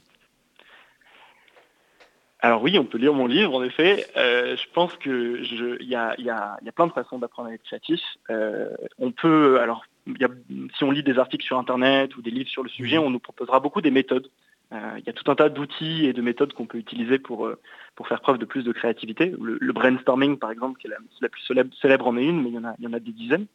[2.45, 4.05] Alors oui, on peut lire mon livre, en effet.
[4.17, 6.91] Euh, je pense que je- il y a, y a- il y a plein de
[6.91, 7.99] façons d'apprendre à être créatif.
[8.29, 8.69] Euh,
[8.99, 10.29] on peut, alors, il y a-
[10.77, 13.17] si on lit des articles sur Internet ou des livres sur le sujet, on nous
[13.17, 14.29] proposera beaucoup des méthodes.
[14.73, 17.49] Euh, il y a tout un tas d'outils et de méthodes qu'on peut utiliser pour,
[17.95, 19.33] pour faire preuve de plus de créativité.
[19.41, 22.43] Le, le brainstorming, par exemple, qui est la, la plus célèbre, célèbre en est une,
[22.43, 23.47] mais il y en a, il y en a des dizaines.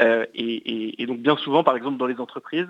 [0.00, 2.66] Euh, et, et- et donc bien souvent, par exemple, dans les entreprises,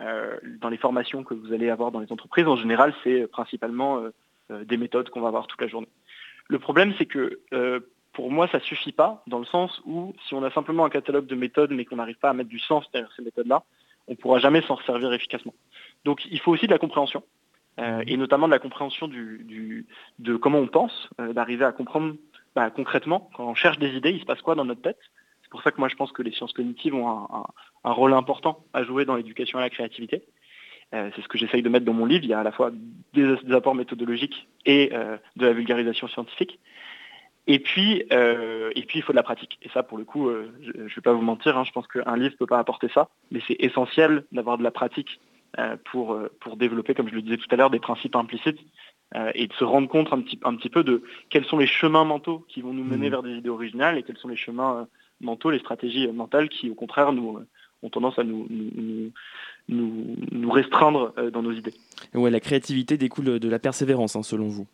[0.00, 4.02] euh, dans les formations que vous allez avoir dans les entreprises, en général, c'est principalement
[4.50, 5.88] des méthodes qu'on va avoir toute la journée.
[6.48, 7.80] Le problème, c'est que euh,
[8.12, 11.26] pour moi, ça suffit pas, dans le sens où si on a simplement un catalogue
[11.26, 13.62] de méthodes, mais qu'on n'arrive pas à mettre du sens derrière ces méthodes-là,
[14.08, 15.54] on ne pourra jamais s'en servir efficacement.
[16.04, 17.22] Donc il faut aussi de la compréhension,
[17.78, 22.14] euh, et notamment de la compréhension de comment on pense, euh, d'arriver à comprendre
[22.56, 24.98] bah, concrètement, quand on cherche des idées, il se passe quoi dans notre tête.
[25.42, 27.46] C'est pour ça que moi je pense que les sciences cognitives ont un, un-
[27.84, 30.22] un rôle important à jouer dans l'éducation à la créativité.
[30.94, 32.24] Euh, c'est ce que j'essaye de mettre dans mon livre.
[32.24, 32.70] Il y a à la fois
[33.12, 36.58] des, des apports méthodologiques et euh, de la vulgarisation scientifique.
[37.46, 39.58] Et puis, euh, et puis il faut de la pratique.
[39.62, 40.30] Et ça, pour le coup,
[40.60, 42.88] je ne vais pas vous mentir, hein, je pense qu'un livre ne peut pas apporter
[42.92, 45.18] ça, mais c'est essentiel d'avoir de la pratique
[45.86, 48.58] pour, pour développer, comme je le disais tout à l'heure, des principes implicites
[49.34, 52.04] et de se rendre compte un petit, un petit peu de quels sont les chemins
[52.04, 54.86] mentaux qui vont nous mener vers des idées originales et quels sont les chemins
[55.22, 57.40] mentaux, les stratégies mentales qui, au contraire, nous,
[57.82, 59.10] ont tendance à nous, nous,
[59.68, 61.74] nous- restreindre euh, dans nos idées.
[62.14, 64.66] Ouais, la créativité découle de la persévérance, hein, selon vous.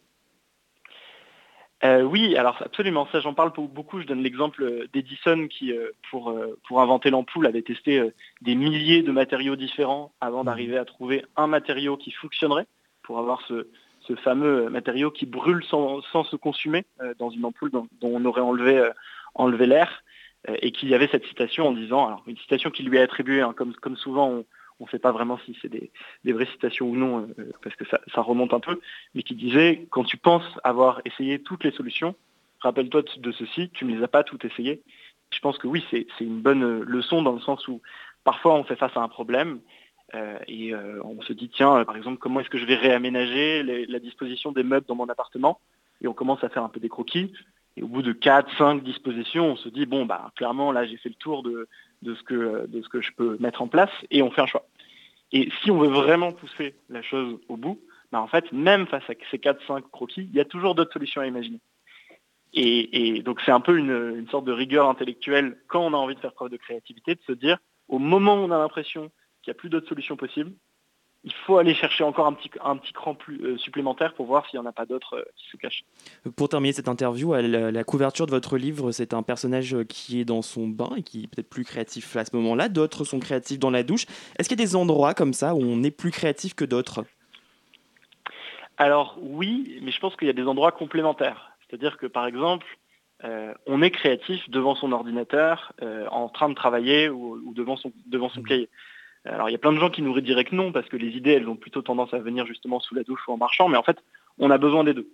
[1.83, 4.01] Euh, oui, alors absolument, ça j'en parle beaucoup.
[4.01, 6.35] Je donne l'exemple d'Edison qui, euh, pour,
[6.67, 8.03] pour inventer l'ampoule, avait testé
[8.41, 12.67] des milliers de matériaux différents avant d'arriver à trouver un matériau qui fonctionnerait
[13.03, 13.67] pour avoir ce,
[14.07, 16.85] ce fameux matériau qui brûle sans, sans se consumer
[17.19, 18.83] dans une ampoule dont, dont on aurait enlevé,
[19.35, 20.05] enlevé l'air
[20.63, 23.41] et qu'il y avait cette citation en disant, alors une citation qui lui est attribuée,
[23.43, 24.45] hein, comme, comme souvent on
[24.81, 25.91] on ne sait pas vraiment si c'est des,
[26.33, 28.81] vraies citations ou non, euh, parce que ça, remonte un peu,
[29.15, 32.15] mais qui disait, quand tu penses avoir essayé toutes les solutions,
[32.61, 34.83] rappelle-toi de, ceci, tu ne les as pas toutes essayées.
[35.31, 37.81] Je pense que oui, c'est une bonne euh, leçon dans le sens où
[38.25, 39.61] parfois on fait face à un problème
[40.15, 43.99] euh, et on se dit, tiens, par exemple, comment est-ce que je vais réaménager la
[43.99, 45.61] disposition des meubles dans mon appartement?
[46.03, 47.33] Et on commence à faire un peu des croquis.
[47.77, 50.97] Et au bout de 4, 5 dispositions, on se dit, bon, bah, clairement, là, j'ai
[50.97, 51.69] fait le tour de,
[52.03, 54.47] de, ce que, de ce que je peux mettre en place et on fait un
[54.47, 54.67] choix.
[55.33, 57.81] Et si on veut vraiment pousser la chose au bout,
[58.13, 60.93] bah, en fait, même face à ces 4, 5 croquis, il y a toujours d'autres
[60.93, 61.61] solutions à imaginer.
[62.53, 65.97] Et, et donc, c'est un peu une, une sorte de rigueur intellectuelle quand on a
[65.97, 67.59] envie de faire preuve de créativité, de se dire,
[67.89, 69.11] au moment où on a l'impression
[69.43, 70.53] qu'il n'y a plus d'autres solutions possibles,
[71.25, 74.47] il faut aller chercher encore un petit, un petit cran plus, euh, supplémentaire pour voir
[74.47, 75.85] s'il n'y en a pas d'autres euh, qui se cachent.
[76.37, 80.25] Pour terminer cette interview, la, la couverture de votre livre, c'est un personnage qui est
[80.25, 82.69] dans son bain et qui est peut-être plus créatif à ce moment-là.
[82.69, 84.05] D'autres sont créatifs dans la douche.
[84.39, 87.05] Est-ce qu'il y a des endroits comme ça où on est plus créatif que d'autres?
[88.77, 91.53] Alors oui, mais je pense qu'il y a des endroits complémentaires.
[91.67, 92.67] C'est-à-dire que par exemple,
[93.25, 97.77] euh, on est créatif devant son ordinateur, euh, en train de travailler ou, ou devant
[97.77, 98.69] son, devant son cahier.
[99.25, 101.17] Alors il y a plein de gens qui nous diraient que non, parce que les
[101.17, 103.79] idées, elles ont plutôt tendance à venir justement sous la douche ou en marchant, mais
[103.79, 103.99] en fait,
[104.39, 105.09] on a besoin des deux.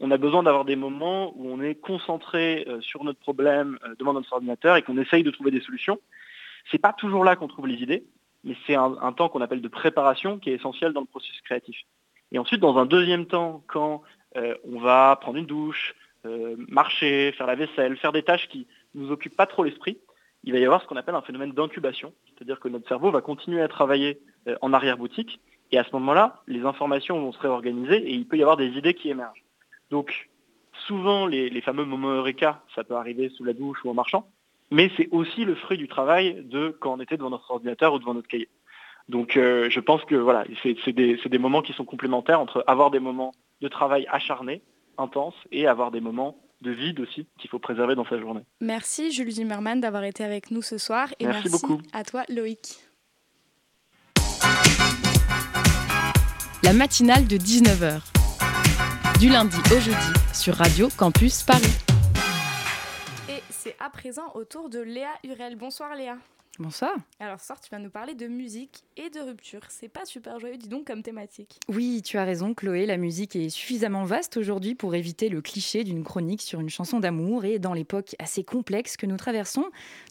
[0.00, 3.94] On a besoin d'avoir des moments où on est concentré euh, sur notre problème euh,
[3.98, 5.98] devant notre ordinateur et qu'on essaye de trouver des solutions.
[6.70, 8.04] C'est pas toujours là qu'on trouve les idées,
[8.42, 11.76] mais c'est un, temps qu'on appelle de préparation qui est essentiel dans le processus créatif.
[12.32, 14.02] Et ensuite, dans un deuxième temps, quand
[14.36, 15.94] euh, on va prendre une douche,
[16.68, 19.98] marcher, faire la vaisselle, faire des tâches qui nous occupent pas trop l'esprit,
[20.44, 23.22] il va y avoir ce qu'on appelle un phénomène d'incubation, c'est-à-dire que notre cerveau va
[23.22, 25.40] continuer à travailler euh, en arrière-boutique,
[25.72, 28.68] et à ce moment-là, les informations vont se réorganiser et il peut y avoir des
[28.68, 29.42] idées qui émergent.
[29.90, 30.28] Donc,
[30.86, 34.28] souvent, les, fameux moments Eureka, ça peut arriver sous la douche ou en marchant,
[34.70, 37.98] mais c'est aussi le fruit du travail de quand on était devant notre ordinateur ou
[37.98, 38.48] devant notre cahier.
[39.08, 42.90] Donc, euh, je pense que voilà, c'est des, des moments qui sont complémentaires entre avoir
[42.90, 44.62] des moments de travail acharné,
[44.98, 48.40] intense, et avoir des moments de vide aussi qu'il faut préserver dans sa journée.
[48.60, 51.80] Merci Jules Zimmermann d'avoir été avec nous ce soir et Merci merci, beaucoup.
[51.92, 52.78] à toi Loïc.
[56.62, 58.00] La matinale de 19h.
[59.20, 61.62] Du lundi au jeudi sur Radio Campus Paris.
[63.28, 65.56] Et c'est à présent au tour de Léa Hurel.
[65.56, 66.16] Bonsoir Léa.
[66.60, 66.92] Bonsoir.
[67.18, 69.62] Alors ce soir, tu vas nous parler de musique et de rupture.
[69.70, 71.58] C'est pas super joyeux, dis donc, comme thématique.
[71.68, 72.86] Oui, tu as raison, Chloé.
[72.86, 77.00] La musique est suffisamment vaste aujourd'hui pour éviter le cliché d'une chronique sur une chanson
[77.00, 77.44] d'amour.
[77.44, 79.64] Et dans l'époque assez complexe que nous traversons,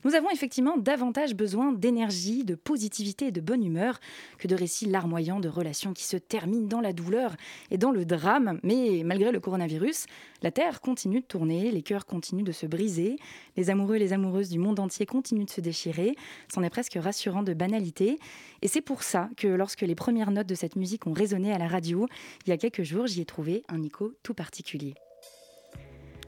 [0.03, 4.01] nous avons effectivement davantage besoin d'énergie, de positivité et de bonne humeur
[4.37, 7.35] que de récits larmoyants de relations qui se terminent dans la douleur
[7.71, 8.59] et dans le drame.
[8.63, 10.07] Mais malgré le coronavirus,
[10.41, 13.15] la Terre continue de tourner, les cœurs continuent de se briser,
[13.55, 16.15] les amoureux et les amoureuses du monde entier continuent de se déchirer.
[16.53, 18.19] C'en est presque rassurant de banalité.
[18.61, 21.57] Et c'est pour ça que lorsque les premières notes de cette musique ont résonné à
[21.57, 22.07] la radio,
[22.45, 24.95] il y a quelques jours, j'y ai trouvé un écho tout particulier.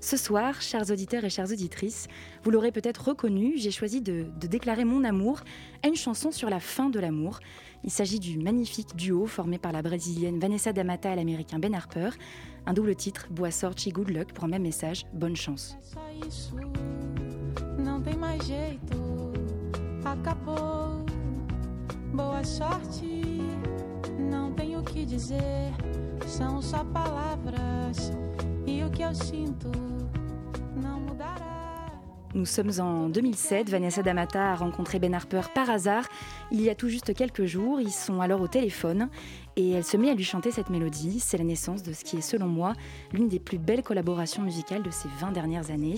[0.05, 2.07] Ce soir, chers auditeurs et chères auditrices,
[2.43, 5.41] vous l'aurez peut-être reconnu, j'ai choisi de, déclarer mon amour
[5.81, 7.39] à une chanson sur la fin de l'amour.
[7.83, 12.09] Il s'agit du magnifique duo formé par la brésilienne Vanessa D'Amata et l'américain Ben Harper.
[12.67, 15.75] Un double titre, Boa Sorte Good Luck, pour un même message, bonne chance.
[20.05, 21.05] Acabou.
[22.13, 23.41] Boa sorte,
[24.17, 25.73] não tenho o que dizer,
[26.25, 28.11] são só palavras
[28.65, 29.69] e o que eu sinto
[30.75, 31.45] não mudará.
[32.33, 33.71] Nous sommes en 2007.
[33.71, 36.05] Vanessa D'Amata a rencontré Ben Harper par hasard
[36.51, 37.79] il y a tout juste quelques jours.
[37.79, 39.09] Ils sont alors au téléphone
[39.55, 41.19] et elle se met à lui chanter cette mélodie.
[41.19, 42.73] C'est la naissance de ce qui est, selon moi,
[43.13, 45.95] l'une des plus belles collaborations musicales de ces 20 dernières années.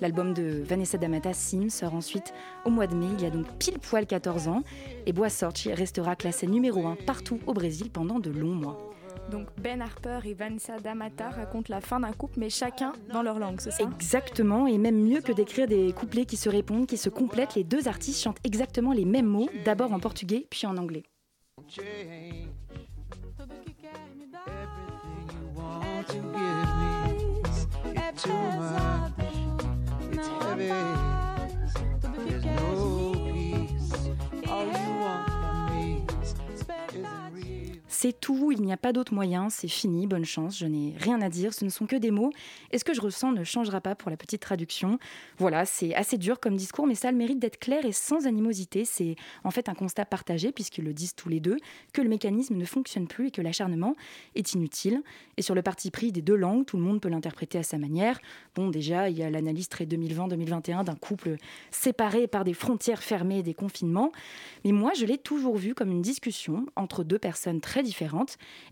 [0.00, 2.34] L'album de Vanessa D'Amata, Sim, sort ensuite
[2.64, 3.06] au mois de mai.
[3.18, 4.62] Il y a donc pile poil 14 ans.
[5.06, 8.78] Et Boa Sorte restera classé numéro 1 partout au Brésil pendant de longs mois.
[9.30, 13.38] Donc Ben Harper et Vanessa D'Amata racontent la fin d'un couple, mais chacun dans leur
[13.38, 13.82] langue, c'est ça?
[13.82, 17.64] Exactement, et même mieux que d'écrire des couplets qui se répondent, qui se complètent, les
[17.64, 21.02] deux artistes chantent exactement les mêmes mots, d'abord en portugais, puis en anglais.
[26.06, 28.00] that you give me.
[28.00, 29.12] It's too much.
[30.12, 30.68] It's heavy.
[32.28, 33.15] There's no
[38.06, 41.20] C'est tout, il n'y a pas d'autre moyen, c'est fini, bonne chance, je n'ai rien
[41.20, 42.30] à dire, ce ne sont que des mots,
[42.70, 45.00] et ce que je ressens ne changera pas pour la petite traduction?
[45.38, 48.28] Voilà, c'est assez dur comme discours, mais ça a le mérite d'être clair et sans
[48.28, 48.84] animosité.
[48.84, 51.56] C'est en fait un constat partagé, puisqu'ils le disent tous les deux,
[51.92, 53.96] que le mécanisme ne fonctionne plus et que l'acharnement
[54.36, 55.02] est inutile.
[55.36, 57.76] Et sur le parti pris des deux langues, tout le monde peut l'interpréter à sa
[57.76, 58.20] manière.
[58.54, 61.38] Bon, déjà, il y a l'analyse très 2020-2021 d'un couple
[61.72, 64.12] séparé par des frontières fermées et des confinements,
[64.64, 67.95] mais moi, je l'ai toujours vu comme une discussion entre deux personnes très différentes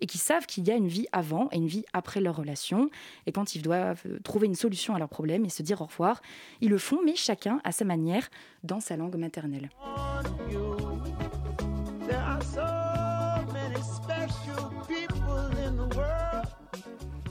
[0.01, 2.91] et qui savent qu'il y a une vie avant et une vie après leur relation.
[3.27, 6.21] Et quand ils doivent trouver une solution à leurs problèmes et se dire au revoir,
[6.61, 8.29] ils le font, mais chacun à sa manière,
[8.63, 9.71] dans sa langue maternelle.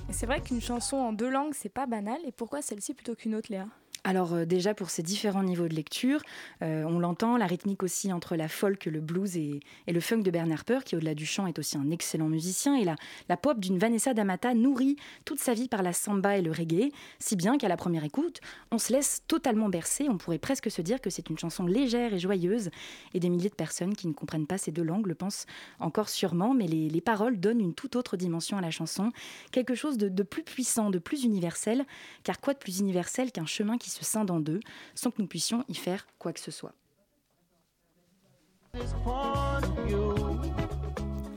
[0.10, 2.18] C'est vrai qu'une chanson en deux langues, c'est pas banal.
[2.26, 3.68] Et pourquoi celle-ci plutôt qu'une autre, Léa?
[4.04, 6.22] Alors euh, déjà pour ces différents niveaux de lecture,
[6.62, 10.32] euh, on l'entend, la rythmique aussi entre la folk, le blues et, le funk de
[10.32, 13.80] Bernard Harper, qui au-delà du chant est aussi un excellent musicien, et la, pop d'une
[13.80, 17.68] Vanessa D'Amata nourrit toute sa vie par la samba et le reggae, si bien qu'à
[17.68, 18.40] la première écoute,
[18.72, 22.14] on se laisse totalement bercer, on pourrait presque se dire que c'est une chanson légère
[22.14, 22.70] et joyeuse,
[23.14, 25.46] et des milliers de personnes qui ne comprennent pas ces deux langues le pensent
[25.80, 29.12] encore sûrement, mais les, les paroles donnent une toute autre dimension à la chanson,
[29.52, 31.86] quelque chose de, de plus puissant, de plus universel,
[32.24, 34.60] car quoi de plus universel qu'un chemin qui se scinde en deux,
[34.96, 36.74] sans que nous puissions y faire quoi que ce soit.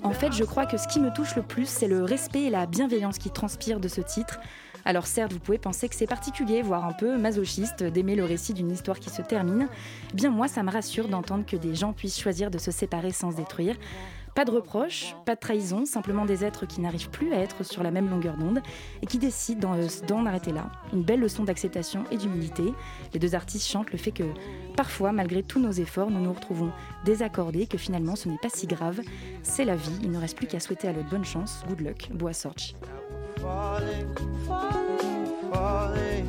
[0.03, 2.51] En fait, je crois que ce qui me touche le plus, c'est le respect et
[2.51, 4.39] la bienveillance qui transpirent de ce titre.
[4.87, 8.55] Alors certes, vous pouvez penser que c'est particulier, voire un peu masochiste, d'aimer le récit
[8.55, 9.69] d'une histoire qui se termine.
[10.13, 13.11] Eh bien moi, ça me rassure d'entendre que des gens puissent choisir de se séparer
[13.11, 13.77] sans se détruire.
[14.37, 17.82] Pas de reproches, pas de trahison, simplement des êtres qui n'arrivent plus à être sur
[17.82, 18.61] la même longueur d'onde
[19.01, 19.74] et qui décident
[20.07, 20.70] d'en arrêter là.
[20.93, 22.74] Une belle leçon d'acceptation et d'humilité.
[23.14, 24.24] Les deux artistes chantent le fait que
[24.76, 26.70] parfois, malgré tous nos efforts, nous nous retrouvons
[27.07, 29.01] désaccordés, que finalement ce n'est pas si grave.
[29.43, 31.64] C'est la vie, il ne reste plus qu'à souhaiter à l'autre bonne chance.
[31.66, 32.11] Good luck,
[33.41, 34.07] falling,
[35.62, 36.26] falling,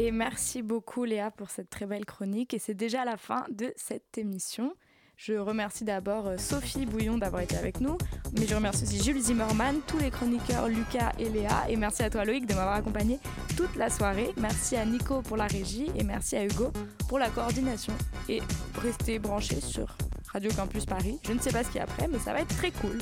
[0.00, 2.54] Et merci beaucoup Léa pour cette très belle chronique.
[2.54, 4.72] Et c'est déjà la fin de cette émission.
[5.16, 7.98] Je remercie d'abord euh, Sophie Bouillon d'avoir été avec nous,
[8.38, 12.10] mais je remercie aussi Jules Zimmerman, tous les chroniqueurs Lucas et Léa, et merci à
[12.10, 13.18] toi Loïc de m'avoir accompagné
[13.56, 14.30] toute la soirée.
[14.36, 16.70] Merci à Nico pour la régie et merci à Hugo
[17.08, 17.92] pour la coordination.
[18.28, 18.40] Et
[18.80, 19.98] restez branchés sur
[20.32, 21.18] Radio Campus Paris.
[21.26, 22.98] Je ne sais pas ce qu'il y a après, mais ça va être très cool.